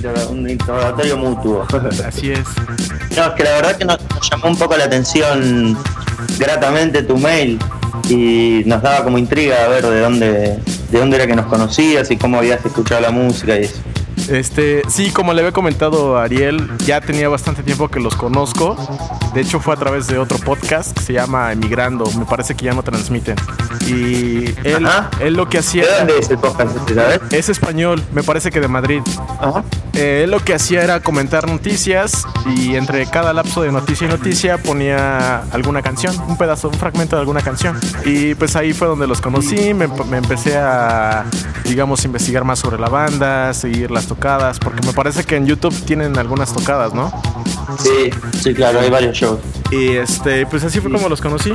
[0.00, 1.66] Claro, un interrogatorio mutuo.
[2.06, 2.40] Así es.
[3.16, 5.78] No, es que la verdad que nos, nos llamó un poco la atención
[6.38, 7.58] gratamente tu mail
[8.08, 10.58] y nos daba como intriga a ver de dónde,
[10.90, 13.80] de dónde era que nos conocías y cómo habías escuchado la música y eso.
[14.28, 18.76] Este, sí, como le había comentado a Ariel, ya tenía bastante tiempo que los conozco.
[19.34, 22.04] De hecho, fue a través de otro podcast que se llama Emigrando.
[22.18, 23.36] Me parece que ya no transmiten.
[23.86, 24.86] Y él,
[25.20, 25.84] él lo que hacía.
[25.84, 27.20] ¿De dónde es el podcast este, sabes?
[27.30, 29.00] Es español, me parece que de Madrid.
[29.40, 29.64] Ajá.
[29.94, 34.10] Eh, él lo que hacía era comentar noticias y entre cada lapso de noticia y
[34.10, 37.78] noticia ponía alguna canción, un pedazo, un fragmento de alguna canción.
[38.04, 41.24] Y pues ahí fue donde los conocí, me, me empecé a,
[41.64, 45.74] digamos, investigar más sobre la banda, seguir las tocadas, porque me parece que en YouTube
[45.84, 47.12] tienen algunas tocadas, ¿no?
[47.82, 48.10] Sí,
[48.42, 49.40] sí, claro, hay varios shows.
[49.70, 51.52] Y este, pues así fue como los conocí.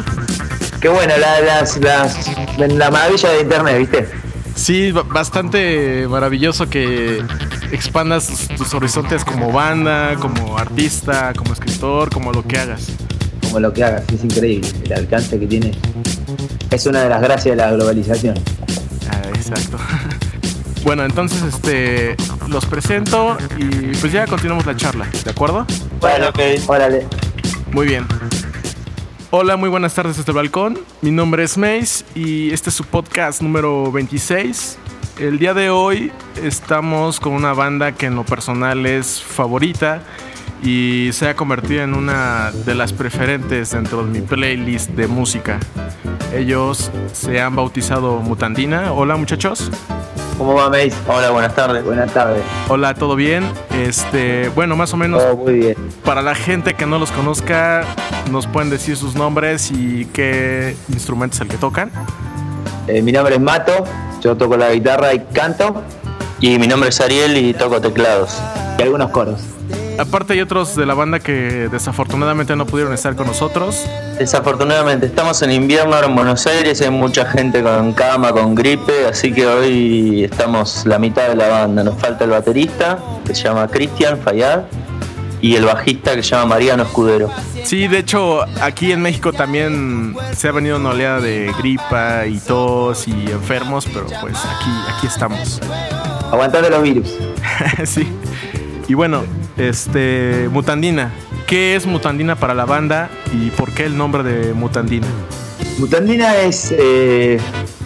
[0.81, 2.17] Qué bueno, la, las, las,
[2.57, 4.09] la maravilla de internet, ¿viste?
[4.55, 7.23] Sí, ba- bastante maravilloso que
[7.71, 12.87] expandas tus horizontes como banda, como artista, como escritor, como lo que hagas.
[13.43, 15.71] Como lo que hagas, es increíble el alcance que tiene.
[16.71, 18.35] Es una de las gracias de la globalización.
[19.09, 19.77] Ah, exacto.
[20.81, 22.15] Bueno, entonces este
[22.49, 25.65] los presento y pues ya continuamos la charla, ¿de acuerdo?
[25.99, 26.39] Bueno, ok.
[26.67, 27.07] Órale.
[27.71, 28.05] Muy bien.
[29.31, 30.79] Hola, muy buenas tardes desde el balcón.
[31.01, 34.77] Mi nombre es Mace y este es su podcast número 26.
[35.19, 36.11] El día de hoy
[36.41, 40.01] estamos con una banda que en lo personal es favorita
[40.63, 45.59] y se ha convertido en una de las preferentes dentro de mi playlist de música.
[46.33, 48.93] Ellos se han bautizado Mutandina.
[48.93, 49.69] Hola muchachos.
[50.39, 50.93] ¿Cómo va, Mace?
[51.07, 51.83] Hola, buenas tardes.
[51.83, 52.41] Buenas tardes.
[52.69, 53.43] Hola, ¿todo bien?
[53.77, 55.75] Este, bueno, más o menos Todo muy bien.
[56.05, 57.83] para la gente que no los conozca,
[58.31, 61.91] nos pueden decir sus nombres y qué instrumento es el que tocan.
[62.87, 63.83] Eh, mi nombre es Mato,
[64.21, 65.83] yo toco la guitarra y canto
[66.39, 68.41] Y mi nombre es Ariel y toco teclados.
[68.79, 69.41] y algunos coros.
[69.99, 73.85] Aparte hay otros de la banda que desafortunadamente no pudieron estar con nosotros.
[74.17, 79.05] Desafortunadamente estamos en invierno ahora en Buenos Aires, hay mucha gente con cama, con gripe,
[79.07, 81.83] así que hoy estamos la mitad de la banda.
[81.83, 84.61] Nos falta el baterista, que se llama Cristian Fayad,
[85.41, 87.29] y el bajista que se llama Mariano Escudero.
[87.65, 92.39] Sí, de hecho, aquí en México también se ha venido una oleada de gripa y
[92.39, 95.59] tos y enfermos, pero pues aquí, aquí estamos.
[96.31, 97.17] Aguantando los virus.
[97.83, 98.07] sí.
[98.87, 99.23] Y bueno,
[99.59, 101.11] este, Mutandina.
[101.47, 105.07] ¿Qué es Mutandina para la banda y por qué el nombre de Mutandina?
[105.77, 107.39] Mutandina es eh,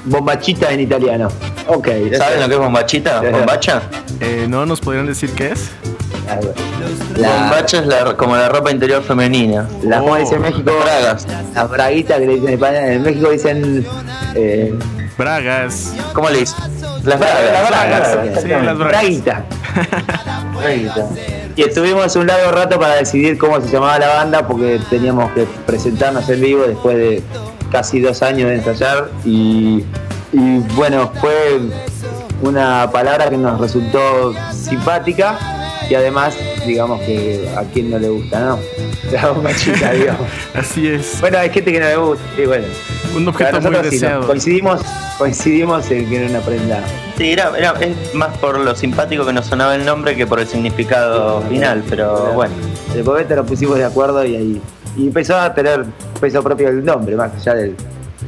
[0.05, 1.27] bombachita en italiano.
[1.67, 1.87] Ok.
[2.17, 3.21] ¿Saben lo que es bombachita?
[3.21, 3.81] ¿Bombacha?
[4.19, 5.71] Eh, ¿No nos podrían decir qué es?
[7.17, 9.67] La, Bombacha es la- como la ropa interior femenina.
[9.83, 10.15] la Oh.
[10.17, 11.27] en México, Bragas.
[11.53, 13.85] las braguitas que le dicen en España, en México dicen
[14.35, 14.73] eh,
[15.17, 15.93] Bragas.
[16.13, 16.57] ¿Cómo le dicen?
[17.03, 17.43] Las bragas.
[17.51, 18.77] las bragas, bragas, sí, las bragas.
[18.77, 19.45] braguita.
[20.57, 21.07] Braguita.
[21.55, 25.45] Y estuvimos un largo rato para decidir cómo se llamaba la banda porque teníamos que
[25.65, 27.23] presentarnos en vivo después de
[27.71, 29.83] casi dos años de ensayar y,
[30.31, 31.59] y bueno, fue
[32.41, 35.37] una palabra que nos resultó simpática
[35.89, 38.59] y además digamos que a quien no le gusta, ¿no?
[39.11, 40.27] La bombachita, digamos.
[40.53, 41.19] Así es.
[41.21, 42.65] Bueno, hay gente que no le gusta, y bueno.
[43.15, 44.21] Un objeto muy sí, deseado.
[44.21, 44.27] ¿no?
[44.27, 44.81] coincidimos,
[45.17, 46.83] coincidimos en que era una prenda.
[47.23, 50.41] Sí, era, era- es más por lo simpático que nos sonaba el nombre que por
[50.41, 52.53] el significado final, pero bueno.
[52.93, 54.61] De momento nos pusimos de acuerdo y ahí.
[54.97, 55.85] Y empezó a tener
[56.19, 57.77] peso propio el nombre, más allá del.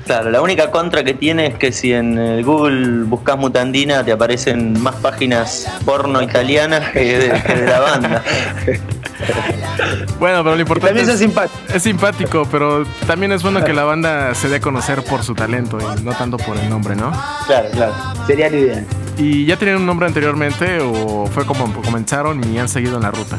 [0.06, 4.13] Claro, la única contra que tiene es que si en el Google buscas Mutandina te
[4.13, 8.23] aparecen más páginas porno italianas que de, que de la banda.
[10.20, 11.76] Bueno, pero lo importante También es, simpáticos.
[11.76, 15.36] es simpático, pero también es bueno que la banda se dé a conocer por su
[15.36, 17.12] talento y no tanto por el nombre, ¿no?
[17.46, 17.94] Claro, claro.
[18.25, 18.86] Sería lo ideal.
[19.18, 23.12] ¿Y ya tenían un nombre anteriormente o fue como comenzaron y han seguido en la
[23.12, 23.38] ruta?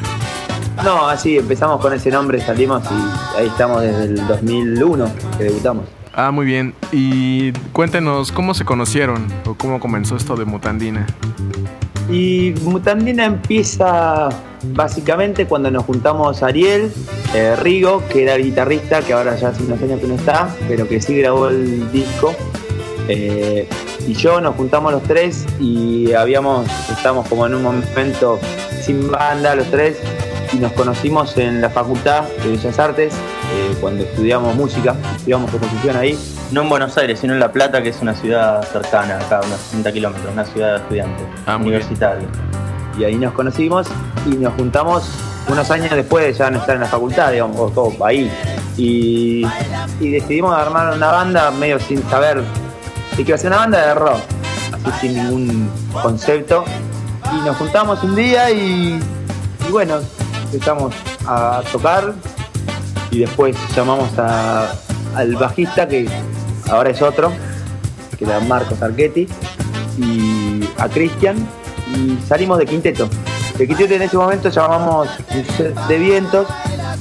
[0.85, 5.87] No, así empezamos con ese nombre, salimos y ahí estamos desde el 2001 que debutamos.
[6.17, 6.75] Ah, muy bien.
[6.93, 11.07] Y cuéntenos cómo se conocieron o cómo comenzó esto de Mutandina.
[12.11, 14.31] Y Mutandina empieza
[14.73, 16.91] básicamente cuando nos juntamos Ariel,
[17.35, 20.89] eh, Rigo, que era guitarrista, que ahora ya hace unos años que no está, pero
[20.89, 22.35] que sí grabó el disco.
[23.09, 23.69] eh,
[24.07, 28.39] y yo nos juntamos los tres y habíamos, estamos como en un momento
[28.81, 29.99] sin banda los tres
[30.53, 33.15] y nos conocimos en la Facultad de Bellas Artes
[33.53, 36.19] eh, cuando estudiamos música, estudiamos composición ahí.
[36.53, 39.59] No en Buenos Aires, sino en La Plata, que es una ciudad cercana, acá, unos
[39.61, 42.27] 60 kilómetros, una ciudad de estudiantes, Ah, universitaria.
[42.99, 43.87] y ahí nos conocimos
[44.27, 45.09] y nos juntamos
[45.49, 48.31] unos años después de ya no estar en la facultad, digamos, o todo ahí.
[48.77, 49.47] Y,
[50.01, 52.43] y decidimos armar una banda medio sin saber
[53.17, 54.19] de que iba a ser una banda de rock,
[54.87, 55.71] así sin ningún
[56.03, 56.65] concepto.
[57.33, 59.01] Y nos juntamos un día y,
[59.69, 59.99] y bueno,
[60.53, 60.95] empezamos
[61.27, 62.15] a tocar
[63.11, 64.73] y después llamamos a,
[65.15, 66.09] al bajista que
[66.71, 67.33] ahora es otro,
[68.19, 69.29] que era Marcos Archetti,
[69.99, 71.37] y a Cristian
[71.95, 73.09] y salimos de quinteto.
[73.57, 75.09] De quinteto en ese momento llamamos
[75.89, 76.47] de vientos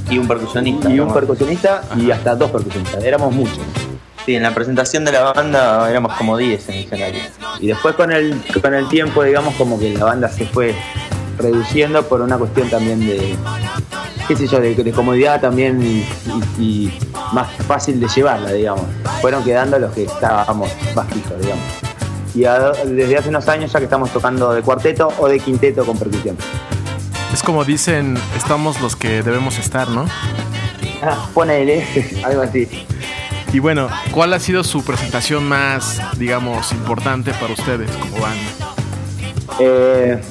[0.10, 0.90] Y un percusionista.
[0.90, 1.13] y un ¿no?
[1.13, 3.60] percusionista y hasta dos percusionistas, éramos muchos.
[4.25, 7.22] Sí, en la presentación de la banda éramos como 10 en el escenario.
[7.60, 10.74] Y después con el, con el tiempo, digamos, como que la banda se fue
[11.38, 13.36] reduciendo por una cuestión también de,
[14.27, 16.06] qué sé yo, de, de comodidad también y,
[16.60, 17.00] y- y
[17.33, 18.83] más fácil de llevarla, digamos.
[19.22, 21.63] Fueron quedando los que estábamos más fijos, digamos.
[22.33, 25.86] Y a- desde hace unos años ya que estamos tocando de cuarteto o de quinteto
[25.86, 26.38] con percusión.
[27.33, 30.06] Es como dicen, estamos los que debemos estar, ¿no?
[31.01, 31.86] Ah, ponele,
[32.24, 32.68] algo así.
[33.54, 38.51] Y bueno, ¿cuál ha sido su presentación más, digamos, importante para ustedes como banda?
[39.60, 40.22] Eh,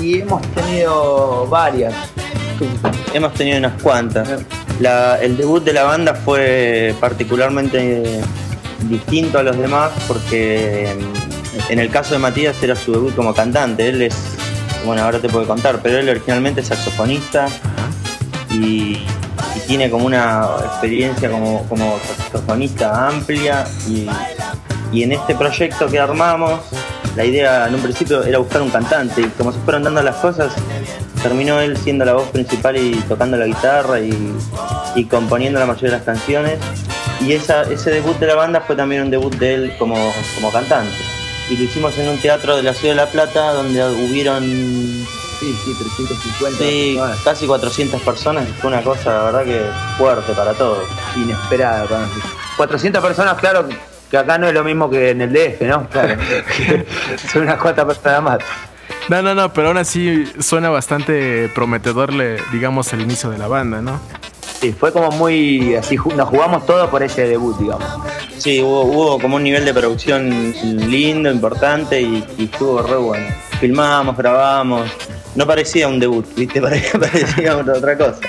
[0.00, 1.94] y hemos tenido varias.
[3.14, 4.28] Hemos tenido unas cuantas.
[4.80, 8.20] La- el debut de la banda fue particularmente
[8.88, 10.96] distinto a los demás porque
[11.68, 13.88] en el caso de Matías era su debut como cantante.
[13.88, 14.16] Él es,
[14.84, 17.46] bueno, ahora te puedo contar, pero él originalmente es saxofonista
[18.50, 19.04] y,
[19.66, 23.64] tiene como una experiencia como, como saxofonista amplia
[24.92, 26.60] y en este proyecto que armamos
[27.16, 30.16] la idea en un principio era buscar un cantante y como se fueron dando las
[30.16, 30.52] cosas
[31.22, 34.12] terminó él siendo la voz principal y tocando la guitarra y,
[34.94, 36.58] y componiendo la mayoría de las canciones
[37.20, 39.96] y esa, ese debut de la banda fue también un debut de él como,
[40.34, 40.96] como cantante
[41.50, 44.42] y lo hicimos en un teatro de la ciudad de La Plata donde hubieron
[45.42, 46.58] Sí, sí, 350.
[46.58, 47.20] Sí, personas.
[47.24, 49.60] casi 400 personas, fue una cosa, la verdad que
[49.98, 50.84] fuerte para todos.
[51.16, 51.84] inesperada.
[51.86, 52.32] para nosotros.
[52.56, 53.68] 400 personas, claro,
[54.08, 55.88] que acá no es lo mismo que en el DF, ¿no?
[55.88, 56.14] Claro.
[57.32, 58.38] Son unas cuantas personas más.
[59.08, 63.48] No, no, no, pero aún así suena bastante prometedor, le- digamos, el inicio de la
[63.48, 64.00] banda, ¿no?
[64.60, 67.84] Sí, fue como muy así, nos jugamos todo por ese debut, digamos.
[68.38, 70.54] Sí, hubo, hubo como un nivel de producción
[70.88, 73.26] lindo, importante y, y estuvo re bueno.
[73.60, 74.88] Filmamos, grabamos,
[75.34, 76.60] no parecía un debut, ¿viste?
[76.62, 78.20] Parecía, parecía otra cosa.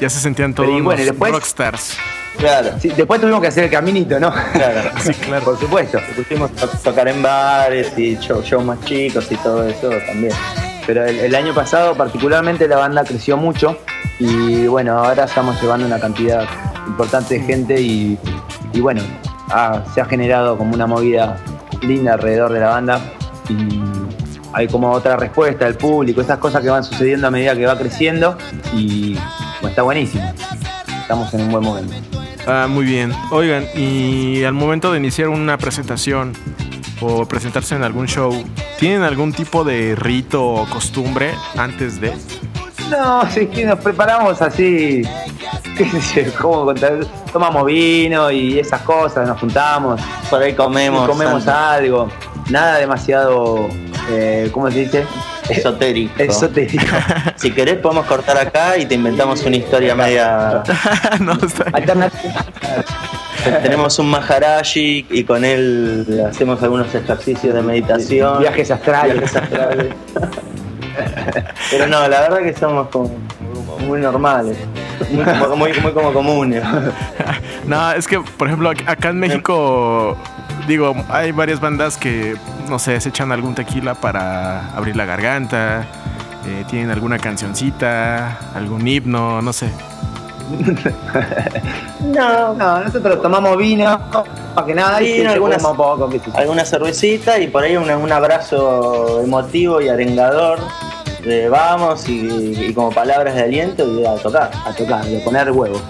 [0.00, 1.96] Ya se sentían todos y bueno, y unos después- rockstars.
[2.38, 4.32] Claro, Sí, después tuvimos que hacer el caminito, ¿no?
[4.52, 4.90] claro.
[5.00, 5.44] Sí, claro.
[5.44, 5.98] por supuesto.
[6.16, 10.32] Pusimos a tocar en bares y show- shows más chicos y todo eso también.
[10.86, 13.78] Pero el, el año pasado particularmente la banda creció mucho
[14.18, 16.44] y bueno, ahora estamos llevando una cantidad
[16.86, 18.18] importante de gente y,
[18.74, 19.00] y bueno,
[19.94, 21.36] se ha generado como una movida
[21.82, 23.00] linda alrededor de la banda
[23.48, 23.80] y
[24.52, 27.78] hay como otra respuesta del público, esas cosas que van sucediendo a medida que va
[27.78, 28.36] creciendo
[28.74, 30.30] y bueno, está buenísimo.
[31.00, 31.94] Estamos en un buen momento.
[32.46, 33.12] Ah, muy bien.
[33.30, 36.32] Oigan, y al momento de iniciar una presentación
[37.00, 38.44] o presentarse en algún show,
[38.78, 42.12] ¿tienen algún tipo de rito o costumbre antes de?
[42.90, 45.02] No, sí que nos preparamos así,
[45.76, 47.00] qué sé yo, cómo contar,
[47.32, 52.12] tomamos vino y esas cosas, nos juntamos, Por ahí comemos, comemos algo algo,
[52.50, 53.68] nada demasiado,
[54.10, 55.06] eh, ¿cómo se dice?
[55.48, 56.22] Esotérico.
[56.22, 56.84] Esotérico.
[57.36, 60.62] Si querés podemos cortar acá y te inventamos una historia media...
[61.20, 61.36] no.
[63.62, 68.38] Tenemos un Maharaji y con él hacemos algunos ejercicios de meditación.
[68.40, 69.14] Viajes astrales.
[69.20, 69.86] Viajes astrales.
[71.70, 73.10] Pero no, la verdad que somos como
[73.86, 74.56] muy normales,
[75.10, 76.62] muy, como- muy, muy como comunes.
[77.66, 80.16] No, es que, por ejemplo, ac- acá en México,
[80.68, 82.36] digo, hay varias bandas que,
[82.68, 85.86] no sé, se echan algún tequila para abrir la garganta,
[86.46, 89.70] eh, tienen alguna cancioncita, algún himno, no sé.
[92.04, 93.98] No, no, nosotros tomamos vino,
[94.54, 96.10] para que nada, y Vino, un poco.
[96.34, 100.58] Alguna cervecita y por ahí un, un abrazo emotivo y arengador.
[101.24, 104.50] de vamos y, y como palabras de aliento y a tocar.
[104.66, 105.80] a tocar, y a poner huevo.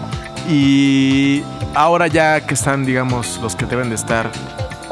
[0.48, 1.42] Y
[1.74, 4.30] ahora ya que están, digamos, los que deben de estar,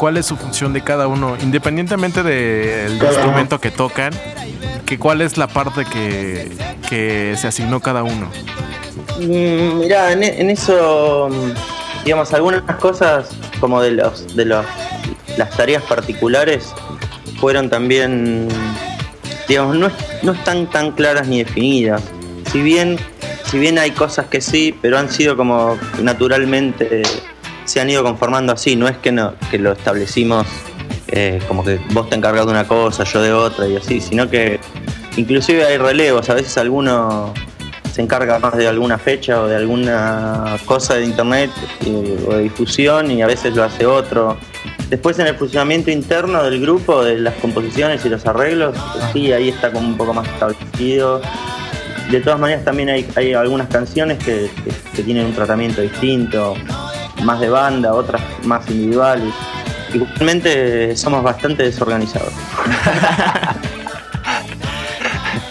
[0.02, 1.37] ¿cuál es su función de cada uno?
[1.40, 4.12] Independientemente del instrumento que tocan,
[4.85, 6.50] que ¿cuál es la parte que,
[6.88, 8.28] que se asignó cada uno?
[9.21, 13.28] Mm, Mirá, en, en eso, mm, digamos, algunas cosas
[13.61, 14.66] como de los de los
[15.37, 16.75] las tareas particulares
[17.38, 18.49] fueron también,
[19.47, 19.88] digamos, no,
[20.25, 22.02] no están tan claras ni definidas.
[22.50, 22.99] Si bien,
[23.44, 27.02] si bien hay cosas que sí, pero han sido como naturalmente
[27.64, 28.76] se han ido conformando así.
[28.76, 30.47] No es que no que lo establecimos
[31.09, 34.31] eh, como que vos te encargas de una cosa, yo de otra y así, sino
[34.31, 34.59] que
[35.16, 36.31] inclusive hay relevos.
[36.31, 37.35] A veces alguno
[37.92, 41.50] se encarga más de alguna fecha o de alguna cosa de internet
[41.85, 44.38] eh, o de difusión y a veces lo hace otro.
[44.88, 48.76] Después en el funcionamiento interno del grupo, de las composiciones y los arreglos,
[49.12, 51.21] sí, ahí está como un poco más establecido.
[52.11, 54.50] De todas maneras también hay, hay algunas canciones que,
[54.95, 56.54] que, tienen un tratamiento distinto,
[57.23, 59.33] más de banda, otras más individuales.
[59.93, 62.33] Igualmente somos bastante desorganizados.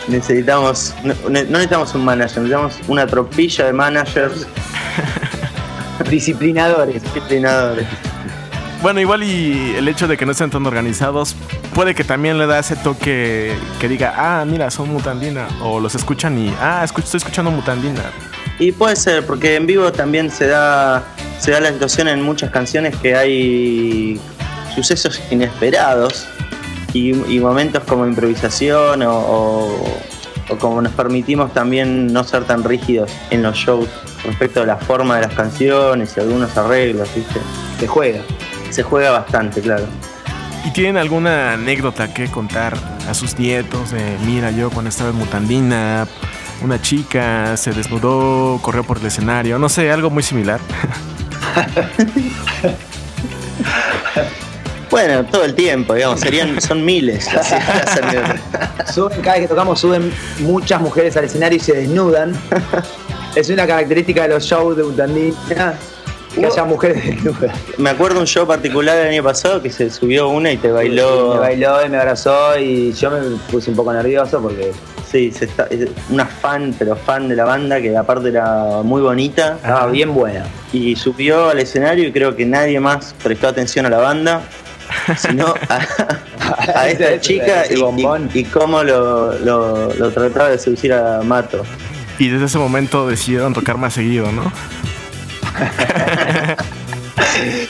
[0.07, 4.47] necesitamos, no, necesitamos un manager, necesitamos una tropilla de managers.
[6.09, 7.03] Disciplinadores.
[7.03, 7.87] Disciplinadores.
[8.81, 11.35] Bueno, igual y el hecho de que no estén tan organizados
[11.75, 15.47] puede que también le da ese toque que diga, ah, mira, son Mutandina.
[15.61, 18.01] O los escuchan y, ah, estoy escuchando Mutandina.
[18.57, 21.03] Y puede ser, porque en vivo también se da,
[21.41, 24.19] se da la situación en muchas canciones que hay
[24.73, 26.27] sucesos inesperados
[26.93, 29.75] y, momentos como improvisación o,
[30.49, 33.89] o como nos permitimos también no ser tan rígidos en los shows
[34.23, 37.39] respecto a la forma de las canciones y algunos arreglos, ¿viste?
[37.79, 38.21] Se juega
[38.71, 39.85] se juega bastante, claro.
[40.65, 42.75] ¿Y tienen alguna anécdota que contar
[43.07, 43.93] a sus nietos?
[44.25, 46.07] mira, yo cuando estaba en Mutandina,
[46.63, 50.59] una chica se desnudó, corrió por el escenario, no sé, algo muy similar.
[54.89, 57.25] bueno, todo el tiempo, digamos, serían, son miles.
[58.93, 62.33] suben, cada vez que tocamos suben muchas mujeres al escenario y se desnudan.
[63.35, 65.75] Es una característica de los shows de Mutandina
[66.33, 67.55] que haya mujeres desnudas.
[67.77, 71.33] Me acuerdo un show particular del año pasado que se subió una y te bailó.
[71.33, 73.19] me bailó y me abrazó y yo me
[73.49, 74.71] puse un poco nervioso porque.
[75.09, 75.67] Sí, se está,
[76.09, 79.57] una fan, pero fan de la banda que aparte era muy bonita.
[79.57, 80.45] Estaba bien buena.
[80.71, 84.41] Y subió al escenario y creo que nadie más prestó atención a la banda,
[85.17, 85.53] sino
[86.75, 91.65] a, esta chica y, y, cómo lo, lo, lo trataba de seducir a Mato.
[92.17, 94.49] Y desde ese momento decidieron tocar más seguido, ¿no?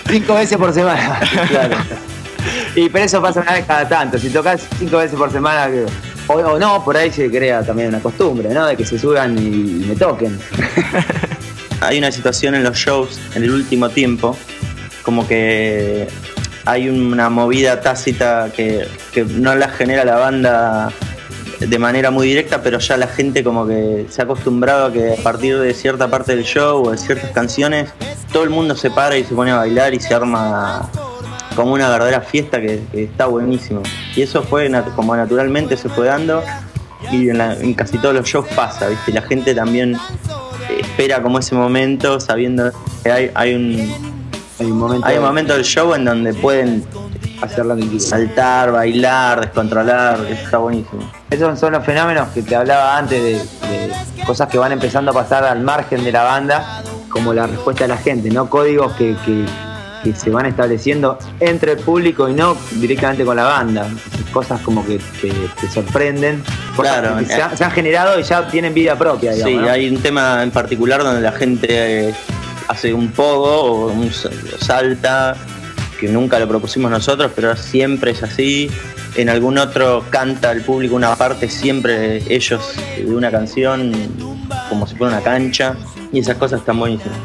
[0.07, 1.19] Cinco veces por semana.
[1.47, 1.77] Claro.
[2.75, 4.17] Y pero eso pasa una vez cada tanto.
[4.17, 5.69] Si tocas cinco veces por semana,
[6.27, 8.65] o, no, por ahí se crea también una costumbre, ¿no?
[8.65, 10.39] De que se suban y, me toquen.
[11.81, 14.37] Hay una situación en los shows en el último tiempo,
[15.01, 16.07] como que
[16.63, 20.93] hay una movida tácita que, que no la genera la banda
[21.67, 25.13] de manera muy directa, pero ya la gente como que se ha acostumbrado a que
[25.13, 27.89] a partir de cierta parte del show o de ciertas canciones,
[28.33, 30.89] todo el mundo se para y se pone a bailar y se arma
[31.55, 33.83] como una verdadera fiesta que, está buenísimo.
[34.15, 36.43] Y eso fue como naturalmente se fue dando
[37.11, 39.11] y en, casi todos los shows pasa, ¿viste?
[39.11, 39.95] La gente también
[40.79, 42.71] espera como ese momento sabiendo
[43.03, 44.11] que hay, hay un...
[44.59, 46.85] Hay un momento, hay un momento del show en donde pueden
[47.41, 51.11] hacerlo Saltar, bailar, descontrolar, está buenísimo.
[51.29, 53.91] Esos son los fenómenos que te hablaba antes de,
[54.25, 57.89] cosas que van empezando a pasar al margen de la banda, como la respuesta de
[57.89, 58.49] la gente, ¿no?
[58.49, 59.15] Códigos que,
[60.15, 63.87] se van estableciendo entre el público y no directamente con la banda.
[64.31, 66.43] Cosas como que te, sorprenden.
[66.75, 71.03] Claro, se, han, generado y ya tienen vida propia, Sí, hay un tema en particular
[71.03, 72.15] donde la gente eh,
[72.67, 75.35] hace un pogo o un salta
[76.01, 78.71] que nunca lo propusimos nosotros, pero siempre es así.
[79.15, 83.93] En algún otro canta el público una parte, siempre ellos de una canción,
[84.67, 85.75] como si fuera una cancha,
[86.11, 87.15] y esas cosas están buenísimas.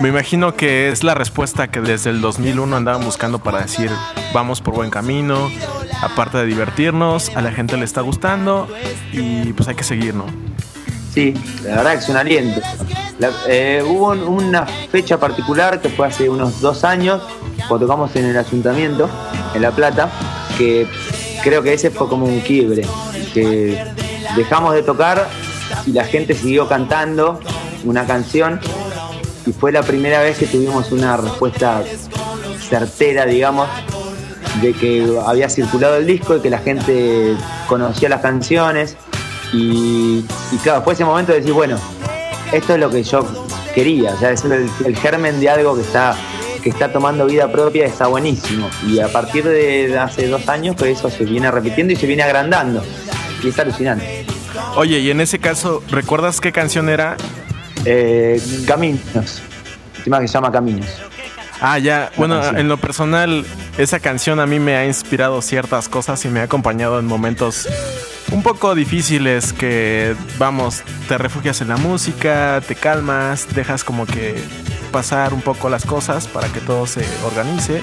[0.00, 3.90] Me imagino que es la respuesta que desde el 2001 andaban buscando para decir,
[4.34, 5.48] vamos por buen camino,
[6.02, 8.66] aparte de divertirnos, a la gente le está gustando
[9.12, 10.26] y pues hay que seguir, ¿no?
[11.14, 12.60] Sí, la verdad que es un aliento.
[13.48, 17.20] Eh, hubo una fecha particular que fue hace unos dos años,
[17.68, 19.08] cuando tocamos en el ayuntamiento,
[19.54, 20.10] en La Plata,
[20.58, 20.86] que
[21.42, 22.82] creo que ese fue como un quiebre,
[23.32, 23.84] que
[24.36, 25.28] dejamos de tocar
[25.86, 27.40] y la gente siguió cantando
[27.84, 28.60] una canción
[29.46, 31.82] y fue la primera vez que tuvimos una respuesta
[32.68, 33.68] certera, digamos,
[34.60, 37.34] de que había circulado el disco y que la gente
[37.68, 38.96] conocía las canciones
[39.52, 40.22] y,
[40.62, 41.76] claro, fue ese momento de decir, bueno,
[42.52, 43.26] esto es lo que yo
[43.74, 46.14] quería, o sea, es el, germen de algo que está
[46.60, 48.68] que está tomando vida propia está buenísimo.
[48.86, 52.22] Y a partir de hace dos años, pues eso se viene repitiendo y se viene
[52.22, 52.82] agrandando.
[53.42, 54.26] Y está alucinante.
[54.76, 57.16] Oye, y en ese caso, ¿recuerdas qué canción era?
[57.84, 59.42] Eh, Caminos.
[59.98, 60.88] Última que se llama Caminos.
[61.60, 62.10] Ah, ya.
[62.16, 63.44] Bueno, en lo personal,
[63.76, 67.68] esa canción a mí me ha inspirado ciertas cosas y me ha acompañado en momentos
[68.32, 74.42] un poco difíciles que, vamos, te refugias en la música, te calmas, dejas como que
[74.90, 77.82] pasar un poco las cosas para que todo se organice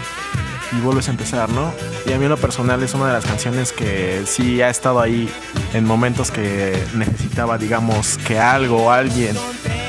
[0.72, 1.74] y vuelves a empezar, ¿no?
[2.06, 5.30] Y a mí lo personal es una de las canciones que sí ha estado ahí
[5.74, 9.36] en momentos que necesitaba, digamos, que algo o alguien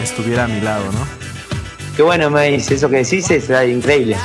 [0.03, 1.07] estuviera a mi lado, ¿no?
[1.97, 4.17] Qué bueno, dice, eso que decís es increíble.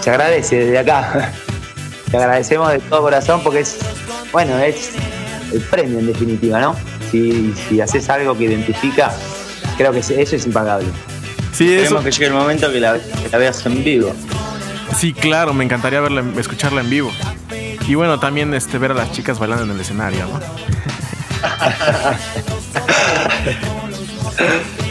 [0.00, 1.32] se agradece desde acá.
[2.10, 3.78] Te agradecemos de todo corazón porque es,
[4.32, 4.92] bueno, es
[5.52, 6.74] el premio en definitiva, ¿no?
[7.10, 9.12] Si, si haces algo que identifica,
[9.76, 10.88] creo que eso es impagable.
[11.52, 12.98] Sí, Queremos que llegue el momento que la,
[13.32, 14.14] veas en vivo.
[14.96, 17.12] Sí, claro, me encantaría verla, escucharla en vivo.
[17.86, 20.40] Y bueno, también este, ver a las chicas bailando en el escenario, ¿no?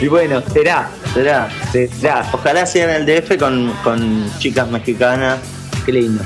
[0.00, 2.28] y bueno, será, será, será.
[2.32, 5.38] Ojalá sea en el DF con, con chicas mexicanas.
[5.86, 6.22] Qué lindo.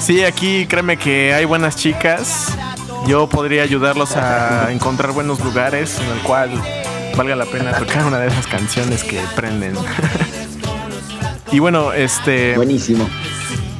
[0.00, 2.48] Sí, aquí créeme que hay buenas chicas.
[3.06, 6.50] Yo podría ayudarlos a encontrar buenos lugares en el cual
[7.16, 9.74] valga la pena tocar una de esas canciones que prenden.
[11.52, 12.54] y bueno, este.
[12.56, 13.08] Buenísimo.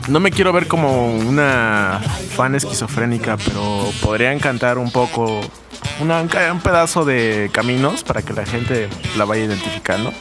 [0.08, 2.00] No me quiero ver como una
[2.36, 5.40] fan esquizofrénica, pero podrían cantar un poco
[6.00, 10.12] un pedazo de caminos para que la gente la vaya identificando.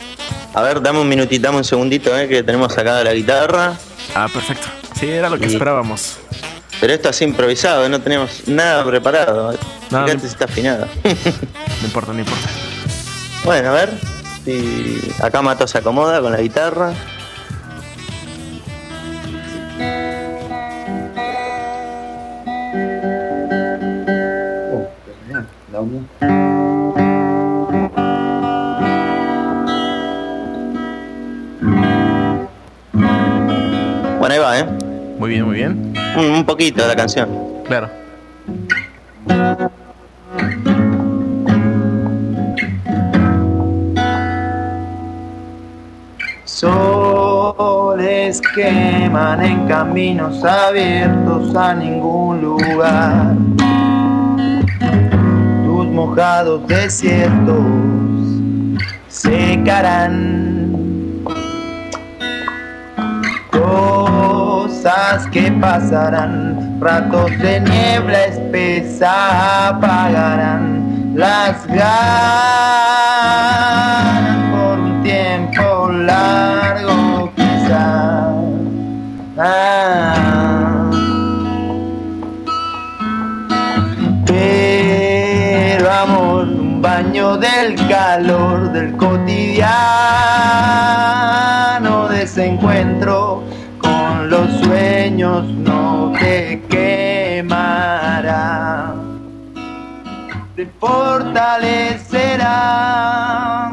[0.54, 3.78] A ver, dame un minutito, dame un segundito, eh, que tenemos sacada la guitarra.
[4.16, 4.68] Ah, perfecto.
[5.00, 6.18] Sí, era lo que esperábamos.
[6.80, 9.56] Pero esto así improvisado, no tenemos nada preparado.
[9.92, 10.88] Nada, Fíjate si está afinado.
[11.04, 12.50] no importa, no importa.
[13.46, 13.90] Bueno, a ver.
[14.44, 16.94] Si acá Mato se acomoda con la guitarra.
[34.20, 34.66] Bueno, ahí va, ¿eh?
[35.20, 35.94] Muy bien, muy bien.
[36.18, 37.30] Un, poquito de la canción.
[37.68, 37.90] Claro.
[47.96, 53.38] Soles queman en caminos abiertos a ningún lugar
[55.94, 57.56] mojados desiertos
[59.08, 60.76] secarán.
[63.50, 72.76] Cosas que pasarán, ratos de niebla espesa apagarán las ganas
[87.16, 89.70] del calor del cotidiano
[92.10, 93.42] desencuentro
[93.78, 97.76] con los sueños no te quemará,
[100.58, 103.72] te fortalecerá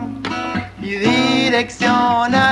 [0.80, 2.51] y direccionará.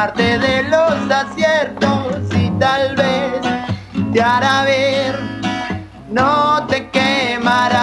[0.00, 3.42] Parte de los aciertos y tal vez
[4.14, 5.20] te hará ver,
[6.08, 7.76] no te quemará,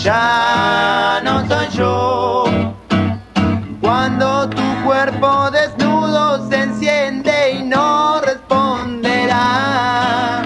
[0.02, 2.44] Ya no soy yo.
[3.80, 10.42] Cuando tu cuerpo desnudo se enciende y no responderá,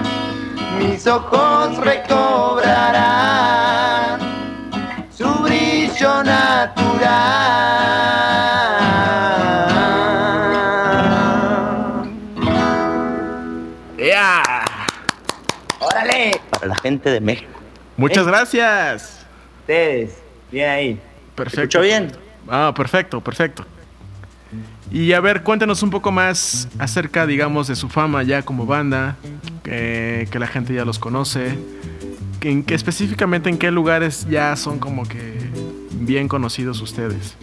[0.77, 4.19] mis ojos recobrarán
[5.09, 7.15] su brillo natural.
[13.97, 14.43] ¡Ya!
[15.79, 16.41] ¡Órale!
[16.51, 17.51] Para la gente de México.
[17.97, 19.24] Muchas gracias.
[19.65, 20.15] Ustedes,
[20.51, 20.99] bien ahí.
[21.33, 21.61] Perfecto.
[21.61, 22.11] ¿Escuchó bien?
[22.47, 23.65] Ah, perfecto, perfecto.
[24.91, 29.15] Y a ver, cuéntanos un poco más acerca, digamos, de su fama ya como banda,
[29.63, 31.57] que, que la gente ya los conoce,
[32.39, 35.35] que, en, que específicamente en qué lugares ya son como que
[35.93, 37.35] bien conocidos ustedes.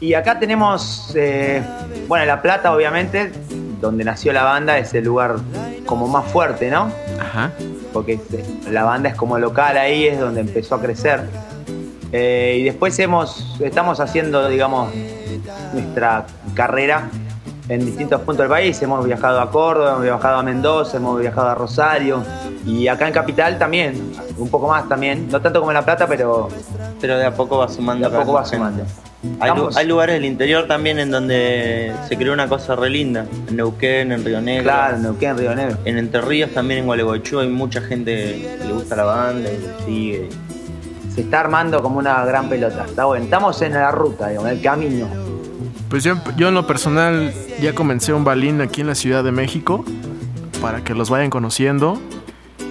[0.00, 1.62] Y acá tenemos, eh,
[2.08, 3.32] bueno, La Plata obviamente,
[3.82, 5.36] donde nació la banda, es el lugar
[5.84, 6.90] como más fuerte, ¿no?
[7.20, 7.52] Ajá.
[7.94, 8.20] Porque
[8.70, 11.22] la banda es como local ahí, es donde empezó a crecer.
[12.12, 14.92] Eh, y después hemos, estamos haciendo, digamos,
[15.72, 17.08] nuestra carrera
[17.68, 18.82] en distintos puntos del país.
[18.82, 22.22] Hemos viajado a Córdoba, hemos viajado a Mendoza, hemos viajado a Rosario.
[22.66, 25.28] Y acá en Capital también, un poco más también.
[25.30, 26.48] No tanto como en La Plata, pero
[27.00, 28.10] Pero de a poco va sumando.
[28.10, 28.84] de a poco va sumando.
[29.40, 33.26] Hay, hay lugares del interior también en donde se creó una cosa re linda.
[33.48, 34.64] En Neuquén, en Río Negro.
[34.64, 35.78] Claro, Neuquén, Río Negro.
[35.84, 39.58] En Entre Ríos también, en Gualeguaychú, hay mucha gente que le gusta la banda y
[39.58, 40.28] le sigue.
[41.14, 42.84] Se está armando como una gran pelota.
[42.86, 43.24] Está bueno.
[43.24, 45.06] Estamos en la ruta, digamos, en el camino.
[45.88, 49.30] Pues yo, yo en lo personal ya comencé un balín aquí en la Ciudad de
[49.30, 49.84] México
[50.60, 52.00] para que los vayan conociendo.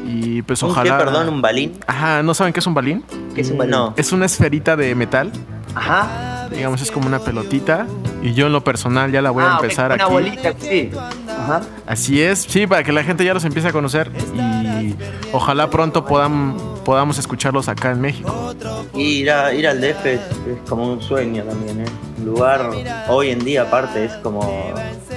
[0.06, 0.98] Y pues ¿Un ojalá.
[0.98, 1.80] qué, perdón, un balín?
[1.88, 3.04] Ajá, ¿no saben qué es un balín?
[3.34, 3.72] ¿Qué es un balín?
[3.72, 3.94] No.
[3.96, 5.32] Es una esferita de metal.
[5.74, 6.33] Ajá.
[6.56, 7.88] Digamos, es como una pelotita.
[8.22, 10.14] Y yo en lo personal ya la voy a Ah, empezar Una aquí.
[10.14, 10.92] bolita, sí.
[11.28, 11.62] Ajá.
[11.86, 14.10] Así es, sí, para que la gente ya los empiece a conocer.
[14.36, 14.96] Y
[15.34, 18.54] ojalá pronto podam- podamos escucharlos acá en México.
[18.94, 21.86] Y ir, a- ir al DF es, es como un sueño también, ¿eh?
[22.20, 22.70] Un lugar,
[23.10, 24.74] hoy en día aparte, es como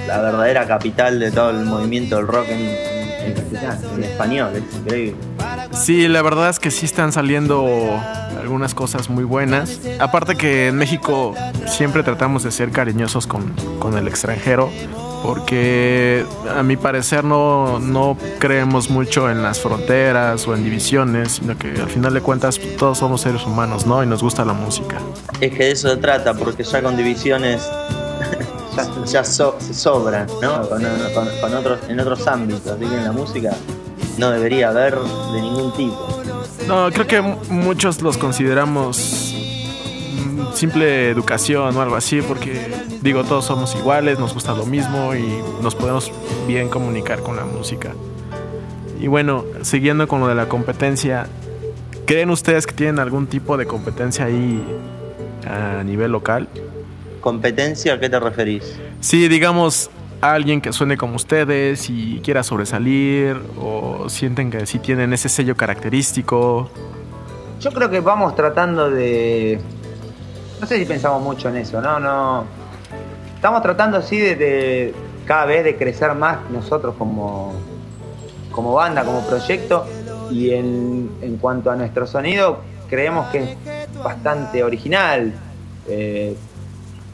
[0.07, 3.37] la verdadera capital de todo el movimiento del rock en, en-
[3.95, 5.15] en español, es increíble.
[5.73, 7.65] Sí, la verdad es que sí están saliendo
[8.39, 9.79] algunas cosas muy buenas.
[9.99, 11.33] Aparte que en México
[11.65, 14.69] siempre tratamos de ser cariñosos con, con el extranjero.
[15.23, 21.57] Porque a mi parecer no, no creemos mucho en las fronteras o en divisiones, sino
[21.57, 24.03] que al final de cuentas todos somos seres humanos, ¿no?
[24.03, 24.99] Y nos gusta la música.
[25.41, 27.67] Es que de eso se trata, porque ya con divisiones
[28.77, 30.61] ya, ya so- se sobran, ¿no?
[30.69, 33.49] Con, con- con otros, en otros ámbitos, así que en la música
[34.19, 34.95] no debería haber
[35.33, 36.21] de ningún tipo.
[36.67, 39.33] No, creo que mu- muchos los consideramos
[40.15, 42.67] mm, simple educación o algo así, porque
[43.01, 45.25] digo, todos somos iguales, nos gusta lo mismo y
[45.61, 46.11] nos podemos
[46.47, 47.93] bien comunicar con la música.
[48.99, 51.27] Y bueno, siguiendo con lo de la competencia,
[52.05, 54.61] ¿creen ustedes que tienen algún tipo de competencia ahí
[55.45, 56.49] a nivel local?
[57.21, 58.75] ¿Competencia a qué te referís?
[58.99, 59.89] Sí, digamos,
[60.21, 65.55] alguien que suene como ustedes y quiera sobresalir, o sienten que sí tienen ese sello
[65.55, 66.69] característico.
[67.59, 69.59] Yo creo que vamos tratando de.
[70.59, 71.99] No sé si pensamos mucho en eso, ¿no?
[71.99, 72.45] No.
[73.35, 74.93] Estamos tratando sí de, de
[75.25, 77.53] cada vez de crecer más nosotros como,
[78.51, 79.85] como banda, como proyecto.
[80.31, 83.57] Y en, en cuanto a nuestro sonido, creemos que es
[84.03, 85.33] bastante original.
[85.87, 86.35] eh,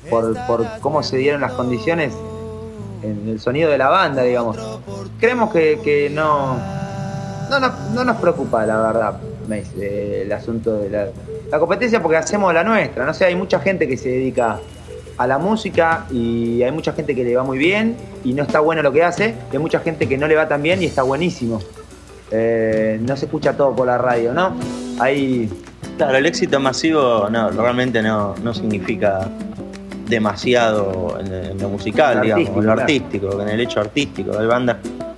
[0.10, 2.14] por, por cómo se dieron las condiciones
[3.04, 4.58] en el sonido de la banda, digamos.
[5.20, 6.58] Creemos que, que no,
[7.50, 9.14] no, nos- no nos preocupa, la verdad,
[9.80, 11.08] el asunto de la,
[11.52, 13.06] la competencia porque hacemos la nuestra.
[13.06, 14.60] No sé, hay mucha gente que se dedica
[15.18, 18.60] a la música y hay mucha gente que le va muy bien y no está
[18.62, 19.36] bueno lo que hace.
[19.52, 21.60] Y hay mucha gente que no le va tan bien y está buenísimo.
[22.32, 24.54] Eh, no se escucha todo por la radio, ¿no?
[25.00, 25.50] Hay
[25.98, 29.30] Claro, el éxito masivo no, realmente no, no significa
[30.08, 34.38] demasiado en, en lo musical, digamos, en lo artístico, en el hecho artístico.
[34.38, 34.78] Hay bandas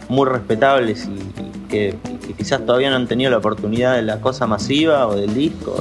[0.10, 1.95] muy respetables y, y que,
[2.38, 5.76] quizás todavía no han tenido la oportunidad de la cosa masiva o del disco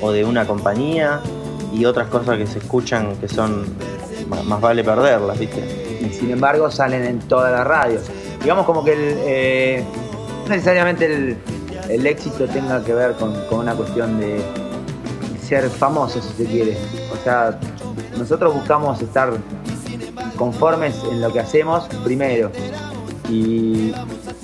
[0.00, 1.20] o de una compañía
[1.72, 3.66] y otras cosas que se escuchan que son
[4.28, 5.86] más, más vale perderlas, ¿viste?
[6.00, 8.02] y sin embargo salen en todas las radios.
[8.40, 9.84] Digamos como que el, eh,
[10.44, 11.36] no necesariamente el,
[11.88, 14.40] el éxito tenga que ver con, con una cuestión de
[15.42, 16.76] ser famoso, si se quiere.
[17.12, 17.58] O sea,
[18.18, 19.32] nosotros buscamos estar
[20.36, 22.50] conformes en lo que hacemos primero.
[23.28, 23.92] Y,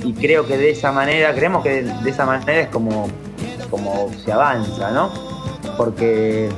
[0.02, 3.08] y creo que de esa manera, creemos que de, de esa manera es como,
[3.70, 5.10] como se avanza, ¿no?
[5.76, 6.48] Porque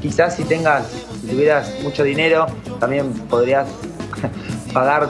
[0.00, 0.86] quizás si tengas,
[1.20, 2.46] si tuvieras mucho dinero,
[2.78, 3.66] también podrías
[4.72, 5.08] pagar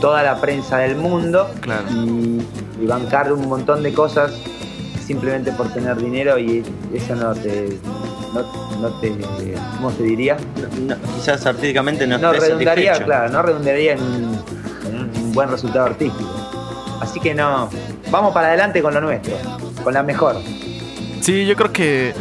[0.00, 1.84] toda la prensa del mundo Claro.
[1.90, 2.42] y,
[2.80, 4.32] y bancar un montón de cosas
[5.06, 7.78] simplemente por tener dinero y eso no te
[8.34, 8.42] no,
[8.80, 9.12] no te
[9.76, 10.36] ¿cómo se diría?
[10.86, 13.06] No- quizás artísticamente no, no estés redundaría satisfecho.
[13.06, 14.44] claro no redundaría en un,
[14.86, 16.30] en un buen resultado artístico
[17.00, 17.70] así que no
[18.10, 19.36] vamos para adelante con lo nuestro
[19.82, 20.36] con la mejor
[21.20, 22.12] Sí, yo creo que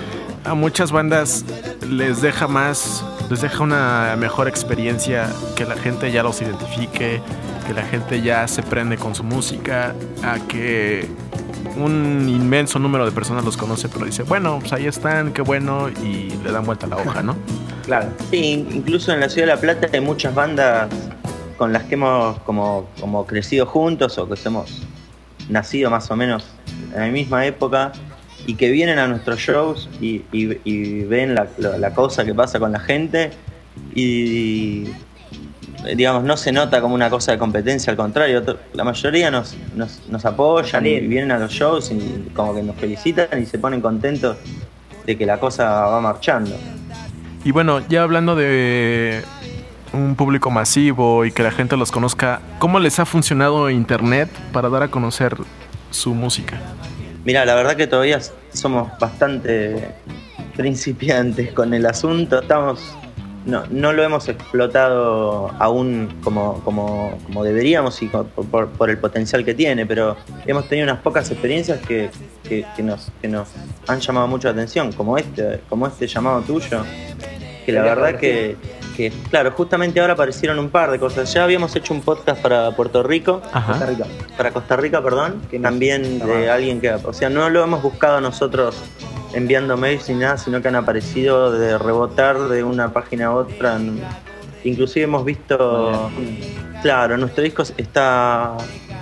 [0.45, 1.43] a muchas bandas
[1.89, 7.21] les deja más, les deja una mejor experiencia que la gente ya los identifique,
[7.67, 11.09] que la gente ya se prende con su música, a que
[11.77, 15.89] un inmenso número de personas los conoce, pero dice, bueno, pues ahí están, qué bueno,
[15.89, 17.35] y le dan vuelta a la hoja, ¿no?
[17.85, 20.89] claro Sí, incluso en la ciudad de La Plata hay muchas bandas
[21.57, 24.81] con las que hemos como, como crecido juntos o que hemos
[25.49, 26.45] nacido más o menos
[26.93, 27.91] en la misma época
[28.47, 30.19] y que vienen a nuestros shows y,
[31.05, 33.31] ven la- la cosa que pasa con la gente
[33.95, 34.85] y
[35.95, 38.43] digamos no se nota como una cosa de competencia, al contrario,
[38.73, 42.75] la mayoría nos, nos, nos apoyan y vienen a los shows y como que nos
[42.75, 44.37] felicitan y se ponen contentos
[45.05, 46.55] de que la cosa va marchando.
[47.43, 49.23] Y bueno, ya hablando de
[49.91, 54.69] un público masivo y que la gente los conozca, ¿cómo les ha funcionado Internet para
[54.69, 55.35] dar a conocer
[55.91, 56.59] su música?
[57.25, 58.19] Mira, la verdad que todavía
[58.53, 59.89] somos bastante
[60.55, 62.41] principiantes con el asunto.
[62.41, 62.97] Estamos.
[63.45, 69.43] No, no lo hemos explotado aún como, como, como deberíamos y por, por el potencial
[69.43, 72.09] que tiene, pero hemos tenido unas pocas experiencias que,
[72.47, 73.49] que- que nos, que nos
[73.87, 76.83] han llamado mucho la atención, como este, como este llamado tuyo,
[77.65, 78.55] que la verdad que
[78.95, 81.33] que, claro, justamente ahora aparecieron un par de cosas.
[81.33, 84.05] Ya habíamos hecho un podcast para Puerto Rico, Costa Rica.
[84.37, 88.21] para Costa Rica, perdón, Que también de alguien que, o sea, no lo hemos buscado
[88.21, 88.75] nosotros
[89.33, 93.79] enviando mails ni nada, sino que han aparecido de rebotar de una página a otra.
[94.63, 96.09] Inclusive hemos visto,
[96.81, 98.55] claro, nuestro disco está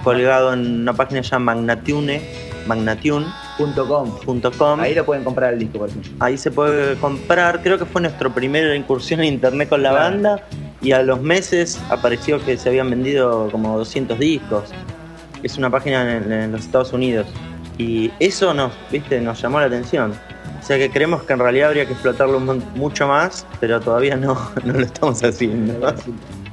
[0.03, 4.79] colgado en una página llamada Magnatune, magnatune.com.
[4.79, 6.11] Ahí lo pueden comprar el disco, por ejemplo.
[6.19, 10.03] Ahí se puede comprar, creo que fue nuestra primera incursión en internet con la Claro.
[10.15, 10.43] banda
[10.81, 14.63] y a los meses apareció que se habían vendido como 200 discos.
[15.43, 17.27] Es una página en, en los Estados Unidos
[17.77, 20.13] y eso nos, viste, nos llamó la atención.
[20.59, 24.37] O sea que creemos que en realidad habría que explotarlo mucho más, pero todavía no,
[24.63, 25.93] no lo estamos haciendo.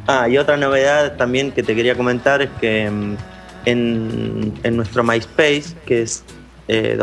[0.07, 3.17] Ah, y otra novedad también que te quería comentar es que mm,
[3.71, 6.25] en, nuestro MySpace, que es
[6.69, 6.97] eh,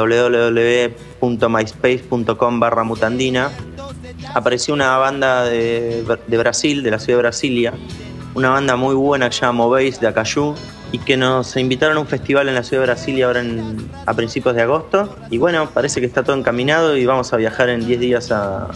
[1.20, 3.52] www.myspace.com barra mutandina,
[4.34, 7.74] apareció una banda de, Brasil, de la ciudad de Brasilia,
[8.34, 10.56] una banda muy buena que se llama Moveis de Acayú,
[10.92, 13.44] y que nos invitaron a un festival en la ciudad de Brasilia ahora
[14.06, 15.18] a principios de agosto.
[15.30, 18.70] Y bueno, parece que está todo encaminado y vamos a viajar en 10 días a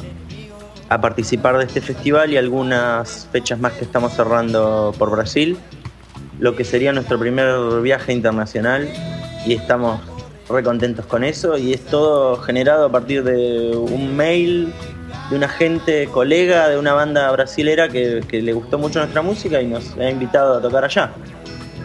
[1.02, 5.58] participar de este festival y algunas fechas más que estamos cerrando por Brasil,
[6.39, 7.47] lo que sería nuestro primer
[7.82, 8.88] viaje internacional
[9.45, 9.99] y estamos
[10.49, 14.73] re contentos con eso y es todo generado a partir de un mail
[15.30, 19.62] de una gente, colega de una banda brasilera que, que le gustó mucho nuestra música
[19.62, 21.12] y nos ha invitado a tocar allá.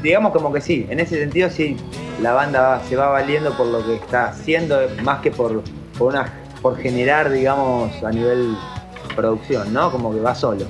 [0.03, 1.77] Digamos como que sí, en ese sentido sí,
[2.23, 5.63] la banda va- se va valiendo por lo que está haciendo, más que por,
[5.99, 8.55] por, una, por generar, digamos, a nivel
[9.15, 9.91] producción, ¿no?
[9.91, 10.65] Como que va solo.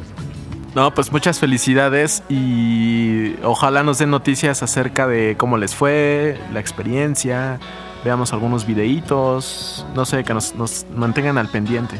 [0.74, 6.58] No, pues muchas felicidades y ojalá nos den noticias acerca de cómo les fue, la
[6.58, 7.60] experiencia,
[8.04, 11.96] veamos algunos videitos, no sé, que nos, nos mantengan al pendiente.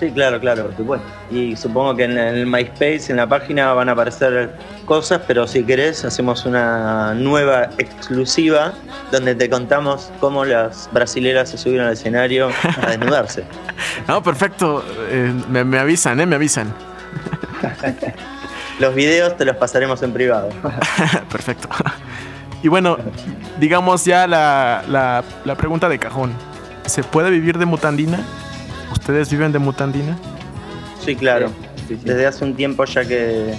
[0.00, 0.64] Sí, claro, claro.
[0.64, 1.06] Por supuesto.
[1.30, 5.62] Y supongo que en el MySpace, en la página, van a aparecer cosas, pero si
[5.62, 8.72] querés, hacemos una nueva exclusiva
[9.12, 12.48] donde te contamos cómo las brasileras se subieron al escenario
[12.82, 13.44] a desnudarse.
[14.06, 16.26] No, perfecto, eh, me, me avisan, ¿eh?
[16.26, 16.72] Me avisan.
[18.78, 20.48] Los videos te los pasaremos en privado.
[21.30, 21.68] Perfecto.
[22.62, 22.96] Y bueno,
[23.58, 26.32] digamos ya la, la, la pregunta de cajón.
[26.86, 28.20] ¿Se puede vivir de mutandina?
[28.92, 30.16] ¿Ustedes viven de mutandina?
[31.04, 31.48] Sí, claro.
[31.88, 32.00] Sí, sí.
[32.04, 33.54] Desde hace un tiempo ya que,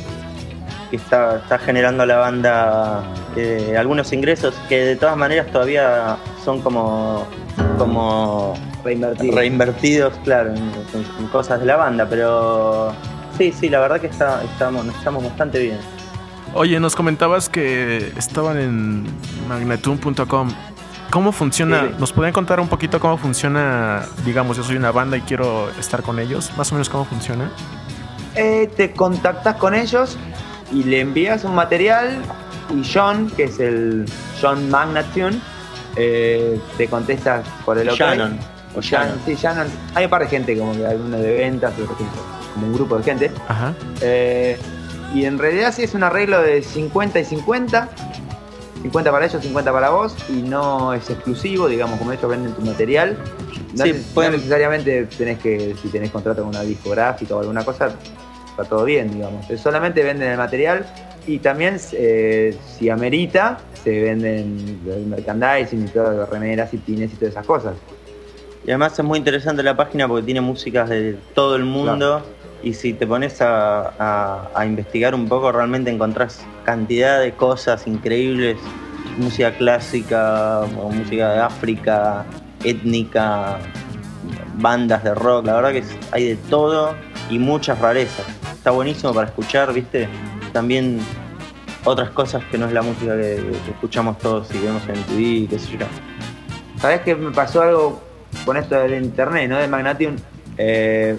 [0.90, 3.04] que está, está generando la banda
[3.36, 7.28] eh, algunos ingresos que de todas maneras todavía son como,
[7.78, 9.34] como Reinvertir.
[9.36, 12.92] reinvertidos, claro, en, en- en cosas de la banda, pero
[13.42, 15.78] sí, sí, la verdad que está, estamos, estamos bastante bien.
[16.54, 19.06] Oye, nos comentabas que estaban en
[19.48, 20.50] magnetune.com.
[21.10, 21.82] ¿Cómo funciona?
[21.88, 21.96] Sí.
[21.98, 24.04] ¿Nos pueden contar un poquito cómo funciona?
[24.26, 26.52] Digamos, yo soy una banda y quiero estar con ellos.
[26.58, 27.50] Más o menos cómo funciona.
[28.36, 30.18] Eh, te contactas con ellos
[30.72, 32.18] y le envías un material
[32.70, 34.06] y John, que es el
[34.42, 35.38] John Magnatune,
[35.96, 37.96] eh, te contesta por el ok.
[37.98, 38.40] Shannon.
[38.76, 39.26] O Shannon, Shannon.
[39.26, 39.68] sí, Shannon.
[39.96, 42.98] Hay un par de gente, como que alguno de ventas, otro que- como un grupo
[42.98, 43.32] de gente.
[43.48, 43.74] Ajá.
[44.02, 44.58] Eh,
[45.14, 47.90] y en realidad sí es un arreglo de 50 y 50.
[48.82, 50.16] 50 para ellos, 50 para vos.
[50.30, 53.18] Y no es exclusivo, digamos, como ellos venden tu material.
[53.76, 57.40] No, Sí, neces- pueden- no necesariamente tenés que, si tenés contrato con una discográfica o
[57.40, 57.92] alguna cosa,
[58.50, 59.46] está todo bien, digamos.
[59.62, 60.86] Solamente venden el material
[61.28, 67.16] y también, eh, si amerita, se venden el merchandising y todo, remeras y pines y
[67.16, 67.74] todas esas cosas.
[68.65, 72.21] Y además es muy interesante la página porque tiene músicas de todo el mundo.
[72.63, 77.88] Y si te pones a, a- a investigar un poco, realmente encontrás cantidad de cosas
[77.88, 78.58] increíbles.
[79.17, 82.24] Música clásica, música de África,
[82.63, 83.58] étnica,
[84.58, 85.45] bandas de rock.
[85.47, 86.93] La verdad que hay de todo
[87.30, 88.26] y muchas rarezas.
[88.54, 90.08] Está buenísimo para escuchar, ¿viste?
[90.54, 91.00] También
[91.84, 95.47] otras cosas que no es la música que, que escuchamos todos y vemos en TV,
[95.50, 95.86] qué sé yo.
[96.80, 98.02] ¿Sabés que me pasó algo
[98.46, 99.58] con esto del internet, no?
[99.58, 100.16] Del Magnatium.
[100.58, 101.18] Eh,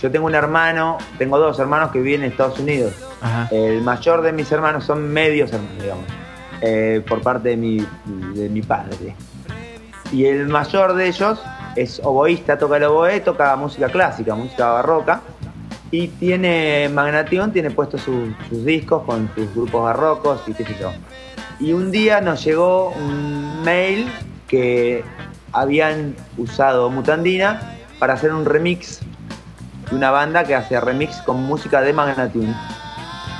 [0.00, 2.94] yo tengo un hermano, tengo dos hermanos que viven en Estados Unidos.
[3.20, 3.48] Ajá.
[3.50, 6.04] El mayor de mis hermanos son medios hermanos, digamos,
[6.62, 7.86] eh, por parte de mi,
[8.34, 9.14] de mi padre.
[10.12, 11.40] Y el mayor de ellos
[11.76, 15.20] es oboísta, toca el oboe, toca música clásica, música barroca.
[15.92, 20.76] Y tiene Magnation, tiene puestos sus, sus discos con sus grupos barrocos y qué sé
[20.80, 20.92] yo.
[21.58, 24.08] Y un día nos llegó un mail
[24.48, 25.04] que
[25.52, 29.00] habían usado Mutandina para hacer un remix
[29.90, 32.54] de una banda que hace remix con música de Magnatune.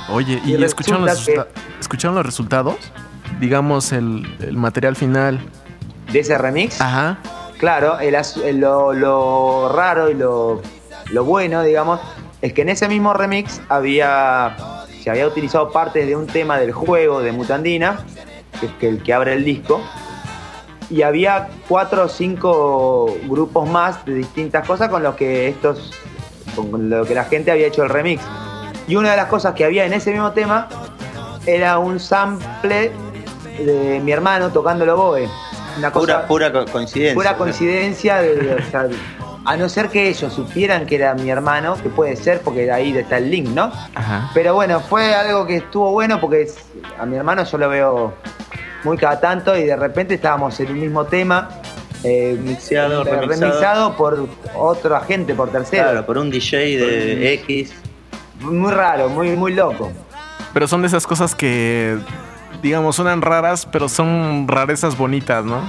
[0.09, 1.29] Oye, ¿y, Y escucharon, los
[1.79, 2.75] escucharon los resultados?
[3.39, 5.39] Digamos, el, el material final.
[6.11, 7.17] De ese remix, Ajá.
[7.57, 10.61] claro, el lo, lo raro y lo,
[11.11, 12.01] lo bueno, digamos,
[12.41, 14.55] es que en ese mismo remix había
[15.01, 18.01] se había utilizado partes de un tema del juego de Mutandina,
[18.59, 19.81] que es el que abre el disco,
[20.91, 25.93] y había cuatro o cinco grupos más de distintas cosas con los que estos,
[26.55, 28.21] con lo que la gente había hecho el remix.
[28.87, 30.67] Y una de las cosas que había en ese mismo tema
[31.45, 32.91] era un sample
[33.57, 35.29] de mi hermano tocando el oboe.
[35.77, 37.15] Una cosa, pura, pura coincidencia.
[37.15, 38.89] Pura coincidencia de, o sea,
[39.45, 42.71] a no ser que ellos supieran que era mi hermano, que puede ser porque de
[42.71, 43.71] ahí está el link, ¿no?
[44.33, 46.51] Pero bueno, fue algo que estuvo bueno porque
[46.99, 48.13] a mi hermano yo lo veo
[48.83, 51.49] muy cada tanto y de repente estábamos en un mismo tema.
[52.03, 53.95] Eh, Mixeado, remixado.
[53.95, 55.83] por otro agente, por tercero.
[55.83, 57.73] Claro, por un DJ de X.
[58.39, 59.91] Muy raro, muy, muy loco.
[60.53, 61.97] Pero son de esas cosas que,
[62.63, 65.61] digamos, suenan raras, pero son rarezas bonitas, ¿no?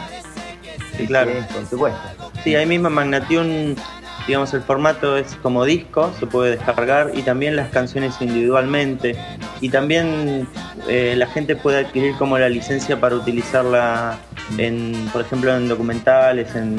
[0.97, 1.33] Sí, claro.
[1.53, 2.01] por supuesto.
[2.43, 3.77] Sí, ahí mismo Magnation,
[4.27, 9.17] digamos, el formato es como disco, se puede descargar y también las canciones individualmente.
[9.61, 10.49] Y también
[10.89, 14.19] eh, la gente puede adquirir como la licencia para utilizarla
[14.59, 16.79] en, por ejemplo, en documentales, en,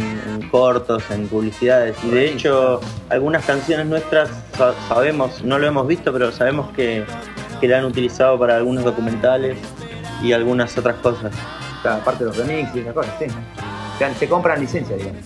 [0.52, 1.96] cortos, en publicidades.
[2.04, 2.80] Y de hecho,
[3.10, 4.30] algunas canciones nuestras
[4.88, 7.04] sabemos, no lo hemos visto, pero sabemos que,
[7.60, 9.58] que la han utilizado para algunos documentales
[10.22, 11.34] y algunas otras cosas.
[11.84, 13.26] aparte de los remixes y esas cosas, sí.
[14.18, 15.24] se compran licencias, digamos.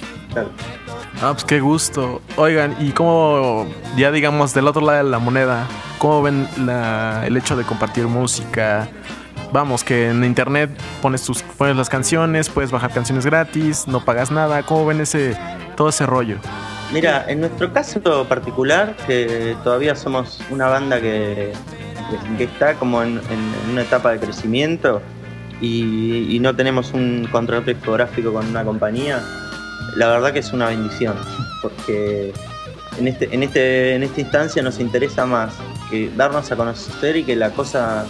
[1.21, 2.21] Ah, pues qué gusto.
[2.36, 3.65] Oigan, ¿y cómo,
[3.97, 6.47] ya digamos, del otro lado de la moneda, cómo ven
[7.25, 8.88] el hecho de compartir música?
[9.51, 10.69] Vamos, que en internet
[11.01, 14.62] pones, tus, pones las canciones, puedes bajar canciones gratis, no pagas nada.
[14.63, 15.36] ¿Cómo ven ese,
[15.75, 16.38] todo ese rollo?
[16.93, 21.51] Mira, en nuestro caso particular, que todavía somos una banda que,
[22.38, 23.19] que está como en,
[23.71, 25.01] una etapa de crecimiento
[25.62, 29.21] y, y no tenemos un contrato discográfico con una compañía,
[29.96, 31.16] la verdad que es una bendición,
[31.62, 32.34] porque
[32.98, 35.54] en, este, en, este, en esta instancia nos interesa más
[35.90, 38.06] que darnos a conocer y que la cosa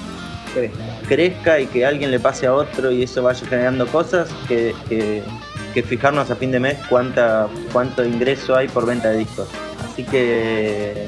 [1.07, 4.73] crezca, y que alguien le pase a otro y eso vaya generando cosas que,
[5.87, 9.47] fijarnos a fin de mes cuánta, cuánto ingreso hay por venta de discos.
[9.87, 11.05] Así que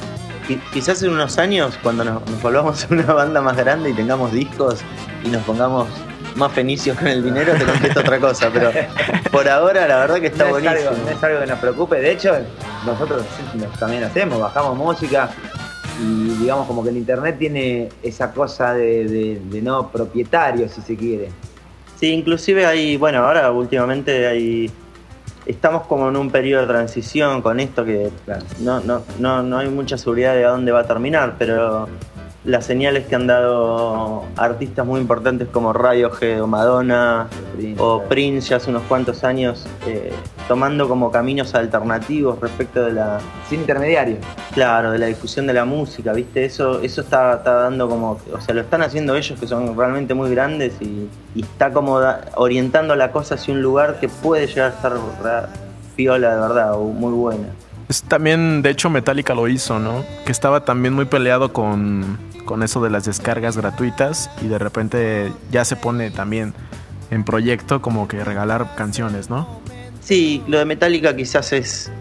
[0.72, 4.82] quizás en unos años, cuando nos, nos volvamos una banda más grande y tengamos discos
[5.26, 5.88] y nos pongamos
[6.40, 8.50] más fenicios con el dinero, te contesto otra cosa.
[8.52, 8.72] Pero
[9.32, 10.80] por ahora, la verdad que está no buenísimo.
[10.80, 12.00] Es algo, no es algo que nos preocupe.
[12.00, 12.36] De hecho,
[12.86, 13.24] nosotros
[13.80, 15.30] también hacemos, bajamos música
[16.02, 21.30] y digamos como que el internet tiene esa cosa de, no propietario, si se quiere.
[22.00, 24.72] Sí, inclusive hay, bueno, ahora últimamente hay
[25.46, 28.12] estamos como en un periodo de transición con esto que
[28.60, 31.90] no, no, no, no hay mucha seguridad de a dónde va a terminar, pero
[32.46, 37.28] las señales que han dado artistas muy importantes como Radiohead o Madonna
[37.78, 40.14] o Prince ya hace unos cuantos años eh,
[40.48, 44.18] tomando como caminos alternativos respecto de la sin intermediario.
[44.54, 48.56] Claro de la difusión de la música viste eso eso está, dando como o sea
[48.56, 52.00] lo están haciendo ellos que son realmente muy grandes y, está como
[52.36, 55.50] orientando la cosa hacia un lugar que puede llegar a estar
[55.96, 57.48] piola de verdad o muy buena.
[58.08, 60.04] También, de hecho, Metallica lo hizo, ¿no?
[60.26, 65.32] Que estaba también muy peleado con, con eso de las descargas gratuitas y de repente
[65.52, 66.56] ya se pone también
[67.12, 69.62] en proyecto como que regalar canciones, ¿no?
[70.02, 71.92] Sí, lo de Metallica quizás es,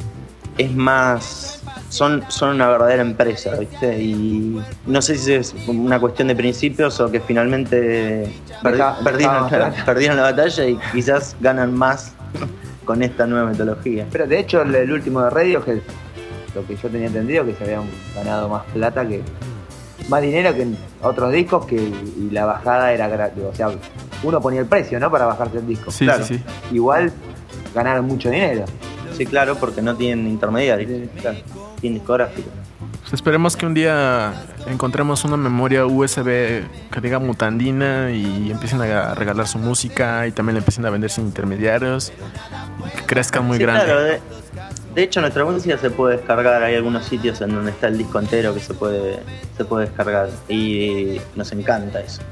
[0.57, 1.61] es más...
[1.91, 4.01] Son, son una verdadera empresa, ¿viste?
[4.01, 9.51] Y no sé si es una cuestión de principios o que finalmente perdieron,
[9.85, 12.15] perdieron la batalla y quizás ganan más
[12.87, 14.07] con esta nueva metodología.
[14.11, 15.83] Pero de hecho el, último de Radio, que
[16.55, 17.83] lo que yo tenía entendido, que se habían
[18.15, 19.23] ganado más plata que.
[20.09, 23.43] Más dinero que en otros discos que y la bajada era gratis.
[23.45, 23.71] O sea,
[24.23, 25.11] uno ponía el precio, ¿no?
[25.11, 25.91] Para bajarse el disco.
[25.91, 26.25] Sí, claro.
[26.25, 26.43] sí,
[26.73, 27.13] Igual
[27.75, 28.65] ganaron mucho dinero.
[29.17, 31.09] Sí, claro, porque no tienen intermediarios.
[31.21, 31.39] Claro.
[31.81, 32.49] Tienen discográfico.
[33.09, 34.35] Pues esperemos que un día
[34.67, 40.55] encontremos una memoria USB que diga mutandina y empiecen a regalar su música y también
[40.55, 42.13] le empiecen a vender sin intermediarios
[42.87, 43.85] y que crezcan muy grande.
[43.85, 44.21] Claro, de,
[44.97, 48.55] hecho nuestra música se puede descargar, hay algunos sitios en donde está el disco entero
[48.55, 49.21] que se puede,
[49.57, 52.23] se puede descargar y nos encanta eso.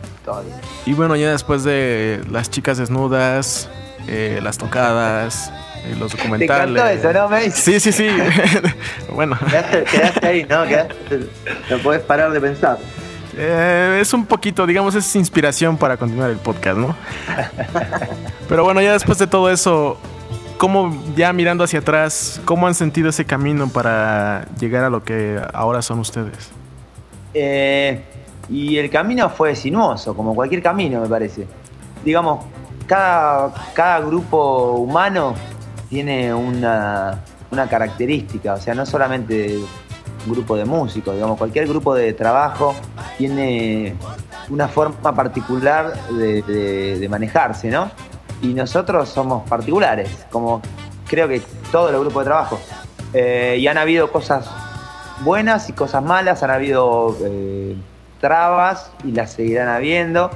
[0.85, 3.69] Y bueno, ya después de las chicas desnudas,
[4.09, 5.53] eh, las tocadas,
[5.99, 7.01] los documentales.
[7.01, 8.09] ¿Te eso, no, Sí, sí, sí.
[9.13, 9.39] bueno.
[9.91, 10.65] Quedaste, ahí, ¿no?
[10.65, 12.79] no puedes parar de pensar.
[13.37, 16.97] Eh, es un poquito, digamos, es inspiración para continuar el podcast, ¿no?
[18.49, 19.99] Pero bueno, ya después de todo eso,
[20.59, 25.41] ¿cómo, ya mirando hacia atrás, cómo han sentido ese camino para llegar a lo que
[25.53, 26.51] ahora son ustedes?
[27.35, 28.03] Eh,
[28.49, 31.47] y el camino fue sinuoso, como cualquier camino, me parece.
[32.05, 32.45] Digamos,
[32.87, 35.35] cada, cada grupo humano
[35.89, 37.23] tiene una,
[37.71, 39.59] característica, o sea, no solamente
[40.27, 42.75] grupo de músicos, digamos, cualquier grupo de trabajo
[43.17, 43.95] tiene
[44.51, 47.91] una forma particular de, manejarse, ¿no?
[48.43, 50.61] Y nosotros somos particulares, como
[51.09, 51.41] creo que
[51.73, 52.61] todos los grupos de trabajo.
[53.13, 54.51] Eh, y han habido cosas
[55.21, 57.77] buenas y cosas malas, han habido eh,
[58.21, 60.31] trabas y las seguirán habiendo,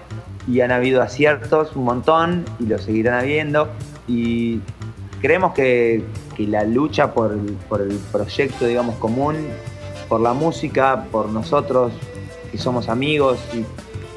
[0.49, 3.69] y han habido aciertos un montón y lo seguirán habiendo.
[4.09, 4.61] Y
[5.21, 6.05] creemos que,
[6.39, 9.37] la lucha por el, proyecto, digamos, común,
[10.09, 11.93] por la música, por nosotros
[12.51, 13.63] que somos amigos y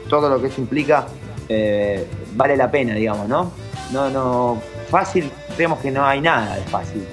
[0.09, 1.05] todo lo que eso implica,
[1.49, 2.07] eh,
[2.37, 3.51] vale la pena, digamos, ¿no?
[3.93, 7.05] No, no, fácil, creemos que no hay nada de fácil,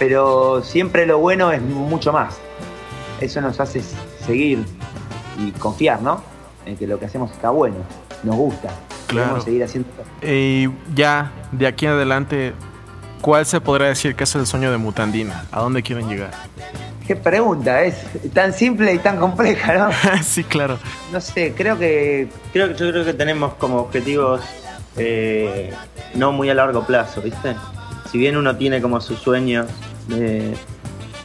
[0.00, 2.38] pero siempre lo bueno es mucho más.
[3.20, 3.80] Eso nos hace
[4.26, 4.64] seguir
[5.38, 6.20] y confiar, ¿no?
[6.66, 7.76] En que lo que hacemos está bueno,
[8.24, 8.68] nos gusta.
[9.06, 9.40] Claro.
[9.40, 9.88] seguir haciendo.
[10.22, 12.52] Y ya, de aquí en adelante,
[13.20, 15.44] ¿cuál se podría decir que es el sueño de Mutandina?
[15.52, 16.32] ¿A dónde quieren llegar?
[17.06, 17.94] Qué pregunta, es
[18.32, 19.90] tan simple y tan compleja, ¿no?
[20.24, 20.78] sí, claro.
[21.12, 22.28] No sé, creo que.
[22.52, 24.40] Creo que yo creo que tenemos como objetivos
[24.96, 25.72] eh,
[26.14, 27.56] no muy a largo plazo, ¿viste?
[28.10, 29.66] Si bien uno tiene como sus sueños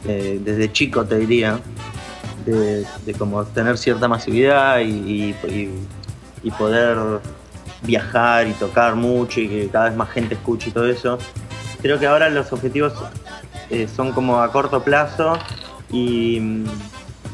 [0.04, 1.60] desde chico, te diría,
[2.46, 2.86] de,
[3.18, 5.34] como tener cierta masividad y,
[6.42, 7.20] y poder
[7.82, 11.18] viajar y tocar mucho y que cada vez más gente escuche y todo eso
[11.80, 12.92] creo que ahora los objetivos
[13.70, 15.38] eh, son como a corto plazo
[15.90, 16.36] y,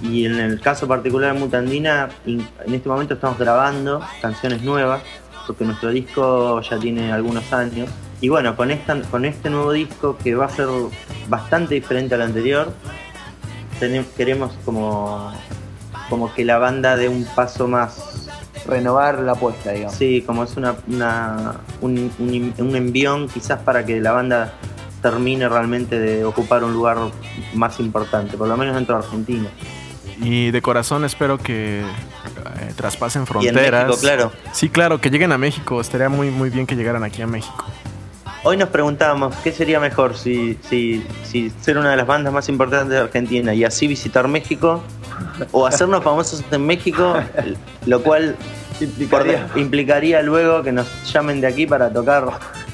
[0.02, 5.02] en el caso particular de Mutandina, en este momento estamos grabando canciones nuevas,
[5.46, 7.88] porque nuestro disco ya tiene algunos años.
[8.20, 10.68] Y bueno, con, esta, con este nuevo disco que va a ser
[11.28, 12.72] bastante diferente al anterior,
[14.16, 15.32] queremos como,
[16.08, 18.28] como que la banda dé un paso más
[18.66, 19.96] renovar la apuesta, digamos.
[19.96, 20.74] Sí, como es una,
[21.80, 24.54] un, un, envión quizás para que la banda
[25.02, 26.98] termine realmente de ocupar un lugar
[27.54, 29.48] más importante, por lo menos dentro de Argentina.
[30.20, 31.82] Y de corazón espero que
[32.60, 33.98] eh, traspasen fronteras.
[33.98, 34.32] claro.
[34.52, 35.80] Sí, claro, que lleguen a México.
[35.80, 37.64] Estaría muy, muy bien que llegaran aquí a México.
[38.42, 42.48] Hoy nos preguntábamos qué sería mejor si, si, si ser una de las bandas más
[42.48, 44.82] importantes de Argentina y así visitar México
[45.50, 47.16] o hacernos famosos en México,
[47.86, 48.36] lo cual
[49.56, 50.22] implicaría.
[50.22, 52.26] luego que nos llamen de aquí para tocar.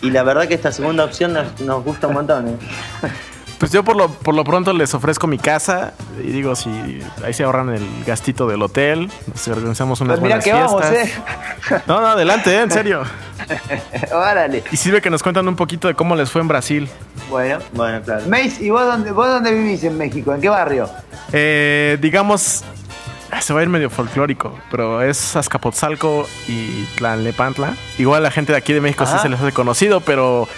[0.03, 2.49] Y la verdad que esta segunda opción nos, gusta un montón.
[2.49, 2.57] ¿eh?
[3.63, 7.33] Pues yo por lo, por lo pronto les ofrezco mi casa y digo, si ahí
[7.33, 10.93] se ahorran el gastito del hotel, nos organizamos unas pues buenas fiestas.
[10.93, 11.13] ¿eh?
[11.87, 12.63] No, no, adelante, ¿eh?
[12.63, 13.05] en serio.
[14.13, 14.65] Órale.
[14.73, 16.89] Y sirve que nos cuentan un poquito de cómo les fue en Brasil.
[17.31, 18.27] Bueno, bueno, claro.
[18.27, 20.35] Mace, ¿y vos dónde, vos dónde vivís en México?
[20.35, 20.91] ¿En qué barrio?
[21.33, 22.65] Eh, digamos,
[23.41, 27.77] se va a ir medio folclórico, pero es Azcapotzalco y Tlanlepantla.
[27.99, 30.49] Igual la gente de aquí de México sí se les hace conocido, pero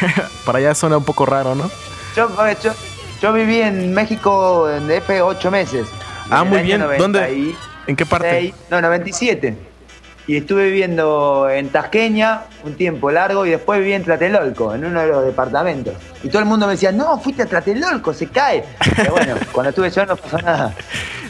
[0.46, 1.70] para allá suena un poco raro, ¿no?
[2.14, 2.28] Yo,
[3.20, 5.86] yo, viví en México en DF ocho meses.
[6.30, 6.84] Ah, muy bien.
[6.96, 7.54] ¿Dónde?
[7.86, 8.54] ¿En qué parte?
[8.70, 9.56] no, 97.
[10.26, 15.00] Y estuve viviendo en Tasqueña un tiempo largo y después viví en Tlatelolco, en uno
[15.02, 15.94] de los departamentos.
[16.22, 18.64] Y todo el mundo me decía, no, fuiste a Tlatelolco, se cae.
[18.96, 20.74] Pero bueno, cuando estuve yo no pasó nada.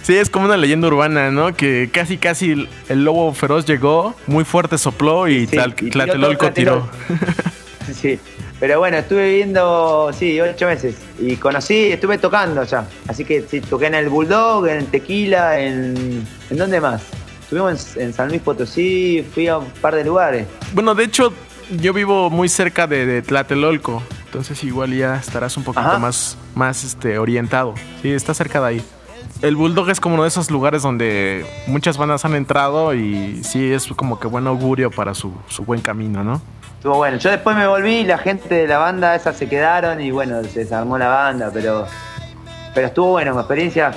[0.03, 1.55] Sí, es como una leyenda urbana, ¿no?
[1.55, 6.89] Que casi, casi el lobo feroz llegó, muy fuerte sopló y, Tlatelolco tiró.
[8.01, 8.19] Sí,
[8.65, 10.97] pero bueno, estuve viviendo, sí, ocho meses.
[11.19, 12.89] Y conocí, estuve tocando ya.
[13.07, 16.27] Así que sí, toqué en el Bulldog, en Tequila, en.
[16.49, 17.03] ¿En dónde más?
[17.43, 20.47] Estuvimos en, San Luis Potosí, fui a un par de lugares.
[20.73, 21.35] Bueno, de hecho,
[21.79, 24.03] yo vivo muy cerca de, Tlatelolco.
[24.25, 27.75] Entonces igual ya estarás un poquito más, más este, orientado.
[28.01, 28.85] Sí, está cerca de ahí.
[29.45, 33.75] El Bulldog es como uno de esos lugares donde muchas bandas han entrado y sí
[33.75, 36.41] es como que buen augurio para su, su buen camino, ¿no?
[36.79, 37.19] Estuvo bueno.
[37.19, 40.61] Yo después me volví la gente de la banda esa se quedaron y bueno, se
[40.61, 41.85] desarmó la banda, pero,
[42.75, 43.93] pero estuvo bueno, una experiencia.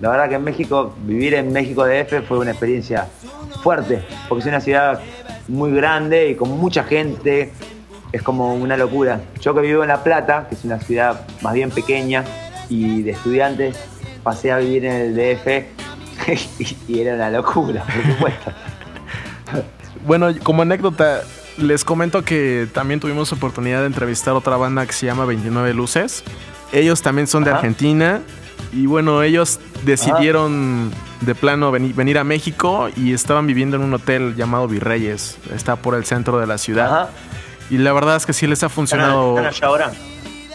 [0.00, 3.06] La verdad que en México, vivir en México DF fue una experiencia
[3.62, 5.00] fuerte, porque es una ciudad
[5.46, 7.52] muy grande y con mucha gente,
[8.10, 9.20] es como una locura.
[9.40, 12.24] Yo que vivo en La Plata, que es una ciudad más bien pequeña
[12.68, 13.76] y de estudiantes,
[14.22, 15.46] pasé a vivir en el DF
[16.88, 18.52] y era una locura, por supuesto.
[20.06, 21.22] Bueno, como anécdota,
[21.58, 26.22] les comento que también tuvimos oportunidad de entrevistar otra banda que se llama 29 Luces.
[26.72, 28.22] Ellos también son de Argentina.
[28.72, 34.34] Y bueno, ellos decidieron de plano venir, a México y estaban viviendo en un hotel
[34.36, 35.38] llamado Virreyes.
[35.54, 37.10] Está por el centro de la ciudad.
[37.70, 39.36] Y la verdad es que sí les ha funcionado.
[39.36, 39.92] ¿Están allá ahora?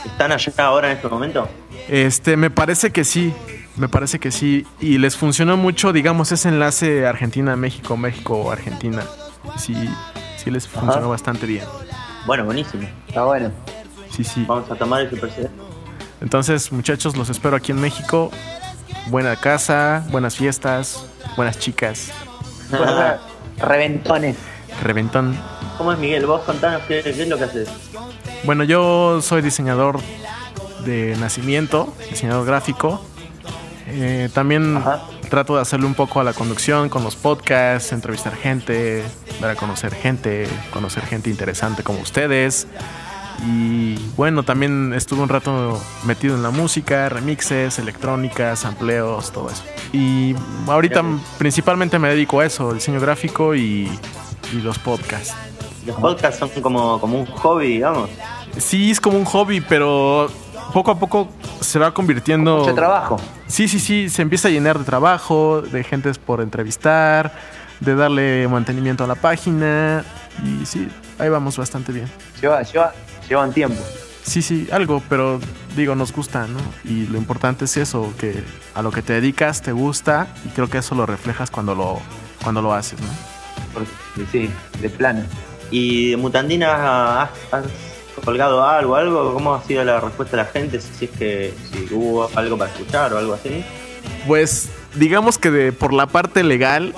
[0.06, 1.48] ¿Están allá ahora en este momento?
[1.88, 3.34] Este, me parece que sí.
[3.76, 4.66] Me parece que sí.
[4.80, 9.04] Y les funcionó mucho, digamos, ese enlace Argentina-México, México-Argentina.
[9.58, 9.76] Sí,
[10.38, 11.66] sí les funcionó bastante bien.
[12.26, 12.88] Bueno, buenísimo.
[13.08, 13.52] Está bueno.
[14.10, 14.46] Sí, sí.
[14.48, 15.56] Vamos a tomar ese precedente.
[16.22, 18.32] Entonces, muchachos, los espero aquí en México.
[19.08, 21.06] buena casa, buenas fiestas,
[21.36, 22.12] buenas chicas.
[23.58, 24.38] Reventones.
[24.82, 25.38] Reventón.
[25.78, 26.26] ¿Cómo es Miguel?
[26.26, 27.70] Vos contanos qué, qué es lo que haces.
[28.44, 30.00] Bueno, yo soy diseñador
[30.86, 33.04] de nacimiento, diseñador gráfico.
[33.88, 35.02] Eh, también Ajá.
[35.30, 39.04] trato de hacerle un poco a la conducción con los podcasts, entrevistar gente,
[39.42, 42.68] dar a conocer gente, conocer gente interesante como ustedes.
[43.46, 49.64] Y bueno, también estuve un rato metido en la música, remixes, electrónicas, amplios, todo eso.
[49.92, 50.36] Y
[50.68, 51.04] ahorita
[51.38, 53.90] principalmente me dedico a eso, diseño gráfico y,
[54.54, 55.34] y los podcasts.
[55.86, 58.10] Los podcasts son como, como un hobby, digamos.
[58.58, 60.30] Sí, es como un hobby, pero
[60.74, 61.30] poco a poco
[61.62, 62.58] se va convirtiendo...
[62.58, 63.18] Mucho trabajo.
[63.48, 67.32] Sí, sí, sí, se empieza a llenar de trabajo, de gentes por entrevistar,
[67.80, 70.04] de darle mantenimiento a la página
[70.44, 72.10] y sí, ahí vamos bastante bien.
[72.42, 72.92] Lleva, lleva,
[73.30, 73.82] lleva un tiempo.
[74.24, 75.40] Sí, sí, algo, pero
[75.76, 76.60] digo, nos gusta, ¿no?
[76.86, 78.44] Y lo importante es eso, que
[78.74, 82.00] a lo que te dedicas te gusta y creo que eso lo reflejas cuando lo,
[82.42, 83.08] cuando lo haces, ¿no?
[83.74, 83.92] Porque,
[84.32, 84.50] sí,
[84.82, 85.24] de plano.
[85.70, 87.66] ¿Y de Mutandina has, has
[88.24, 89.34] colgado algo, algo?
[89.34, 90.80] ¿Cómo ha sido la respuesta de la gente?
[90.82, 91.54] Si es que
[91.92, 93.64] hubo algo para escuchar o algo así.
[94.28, 96.94] Pues digamos que por la parte legal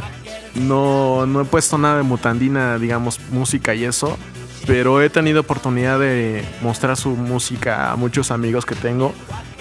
[0.55, 4.17] no, no he puesto nada de mutandina, digamos, música y eso,
[4.65, 9.13] pero he tenido oportunidad de mostrar su música a muchos amigos que tengo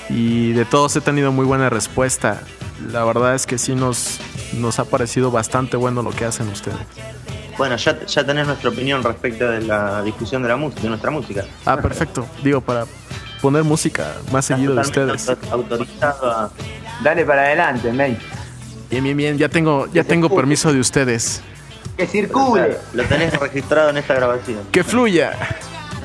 [0.09, 2.43] y de todos he tenido muy buena respuesta.
[2.93, 4.19] La verdad es que sí nos,
[4.55, 6.79] nos ha parecido bastante bueno lo que hacen ustedes.
[7.57, 11.11] Bueno, ya, ya tenés nuestra opinión respecto de la discusión de la música, de nuestra
[11.11, 11.45] música.
[11.65, 12.27] Ah, perfecto.
[12.43, 12.85] Digo, para
[13.41, 15.29] poner música más seguido de ustedes.
[15.29, 16.51] auto- autorizado a...
[17.03, 18.17] Dale para adelante, May.
[18.91, 19.39] Bien, bien, bien.
[19.39, 21.43] Ya tengo, ya tengo permiso de ustedes.
[21.97, 22.79] Que circule.
[22.93, 24.61] Lo tenés registrado en esta grabación.
[24.73, 25.33] Que fluya.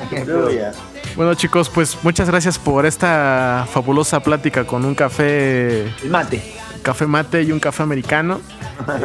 [0.08, 0.72] Que fluya.
[1.16, 6.40] Bueno chicos, pues muchas gracias por esta fabulosa plática con un café, El mate.
[6.82, 8.40] Café mate y un café americano.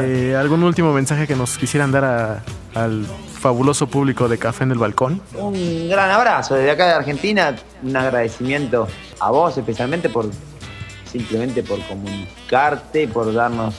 [0.01, 3.05] Eh, ¿Algún último mensaje que nos quisieran dar a- al
[3.39, 5.21] fabuloso público de Café en el Balcón?
[5.35, 7.55] Un gran abrazo desde acá de Argentina.
[7.83, 8.87] Un agradecimiento
[9.19, 10.25] a vos especialmente por
[11.11, 13.75] simplemente por comunicarte, por darnos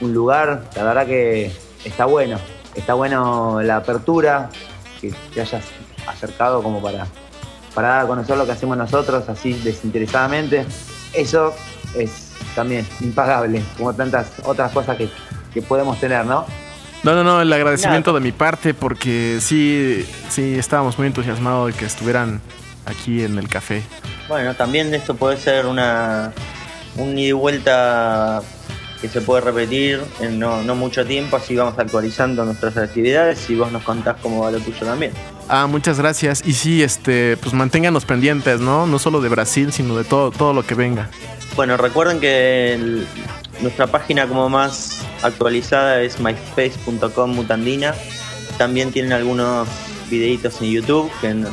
[0.00, 0.64] un lugar.
[0.76, 1.52] La verdad que
[1.84, 2.38] está bueno.
[2.74, 4.48] Está bueno la apertura,
[5.00, 5.64] que te hayas
[6.06, 7.06] acercado como para,
[7.74, 10.64] para dar a conocer lo que hacemos nosotros así desinteresadamente.
[11.12, 11.52] Eso
[11.94, 15.08] es también impagable, como tantas otras cosas que,
[15.52, 16.46] que podemos tener, ¿no?
[17.02, 21.78] No, no, no, el agradecimiento de mi parte porque sí, sí, estábamos muy entusiasmados de
[21.78, 22.42] que estuvieran
[22.84, 23.82] aquí en el café.
[24.28, 26.32] Bueno, también esto puede ser una
[26.96, 28.42] un ida y vuelta
[29.00, 33.56] que se puede repetir en no, no mucho tiempo, así vamos actualizando nuestras actividades y
[33.56, 35.12] vos nos contás cómo va lo tuyo también.
[35.48, 36.42] Ah, muchas gracias.
[36.44, 38.86] Y sí, este, pues manténganos pendientes, ¿no?
[38.86, 41.08] No solo de Brasil, sino de todo, todo lo que venga.
[41.56, 43.06] Bueno, recuerden que el-
[43.60, 47.94] nuestra página como más actualizada es myspace.com mutandina.
[48.56, 49.68] También tienen algunos
[50.10, 51.46] videitos en YouTube, que en-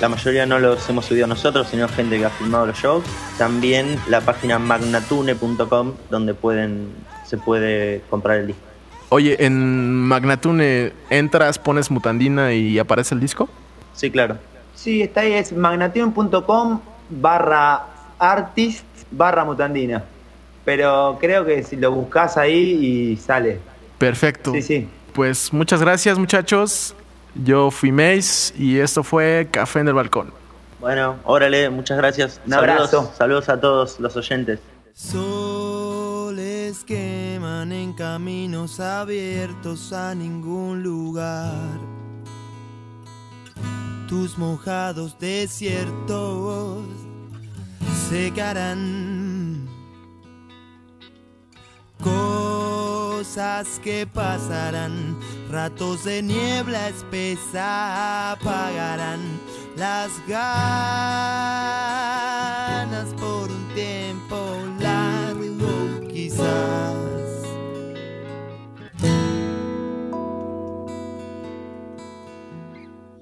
[0.00, 3.04] la mayoría no los hemos subido nosotros, sino gente que ha filmado los shows.
[3.38, 6.90] También la página magnatune.com, donde pueden
[7.26, 8.62] se puede comprar el disco.
[9.08, 13.48] Oye, en Magnatune entras, pones mutandina y aparece el disco.
[13.94, 14.36] Sí, claro.
[14.74, 16.80] Sí, está ahí, es magnation.com
[17.10, 17.84] barra
[18.18, 18.84] artist
[19.16, 20.04] barra mutandina.
[20.64, 23.60] Pero creo que si lo buscas ahí y sale.
[23.98, 24.52] Perfecto.
[24.52, 24.88] Sí, sí.
[25.12, 26.94] Pues muchas gracias, muchachos.
[27.44, 30.32] Yo fui Mace y esto fue Café en el Balcón.
[30.80, 32.40] Bueno, órale, muchas gracias.
[32.46, 32.86] Un abrazo.
[32.86, 34.60] Saludos, saludos a todos los oyentes.
[34.92, 41.52] Soles queman en caminos abiertos a ningún lugar.
[44.08, 46.84] Tus mojados desiertos
[48.08, 49.66] secarán.
[52.00, 55.18] Cosas que pasarán,
[55.50, 59.20] ratos de niebla espesa apagarán
[59.76, 60.68] las ganas
[63.14, 64.36] por un tiempo
[64.78, 66.94] largo quizás.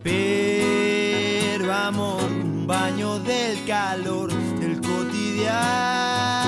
[0.02, 4.33] Pero amor, un baño del calor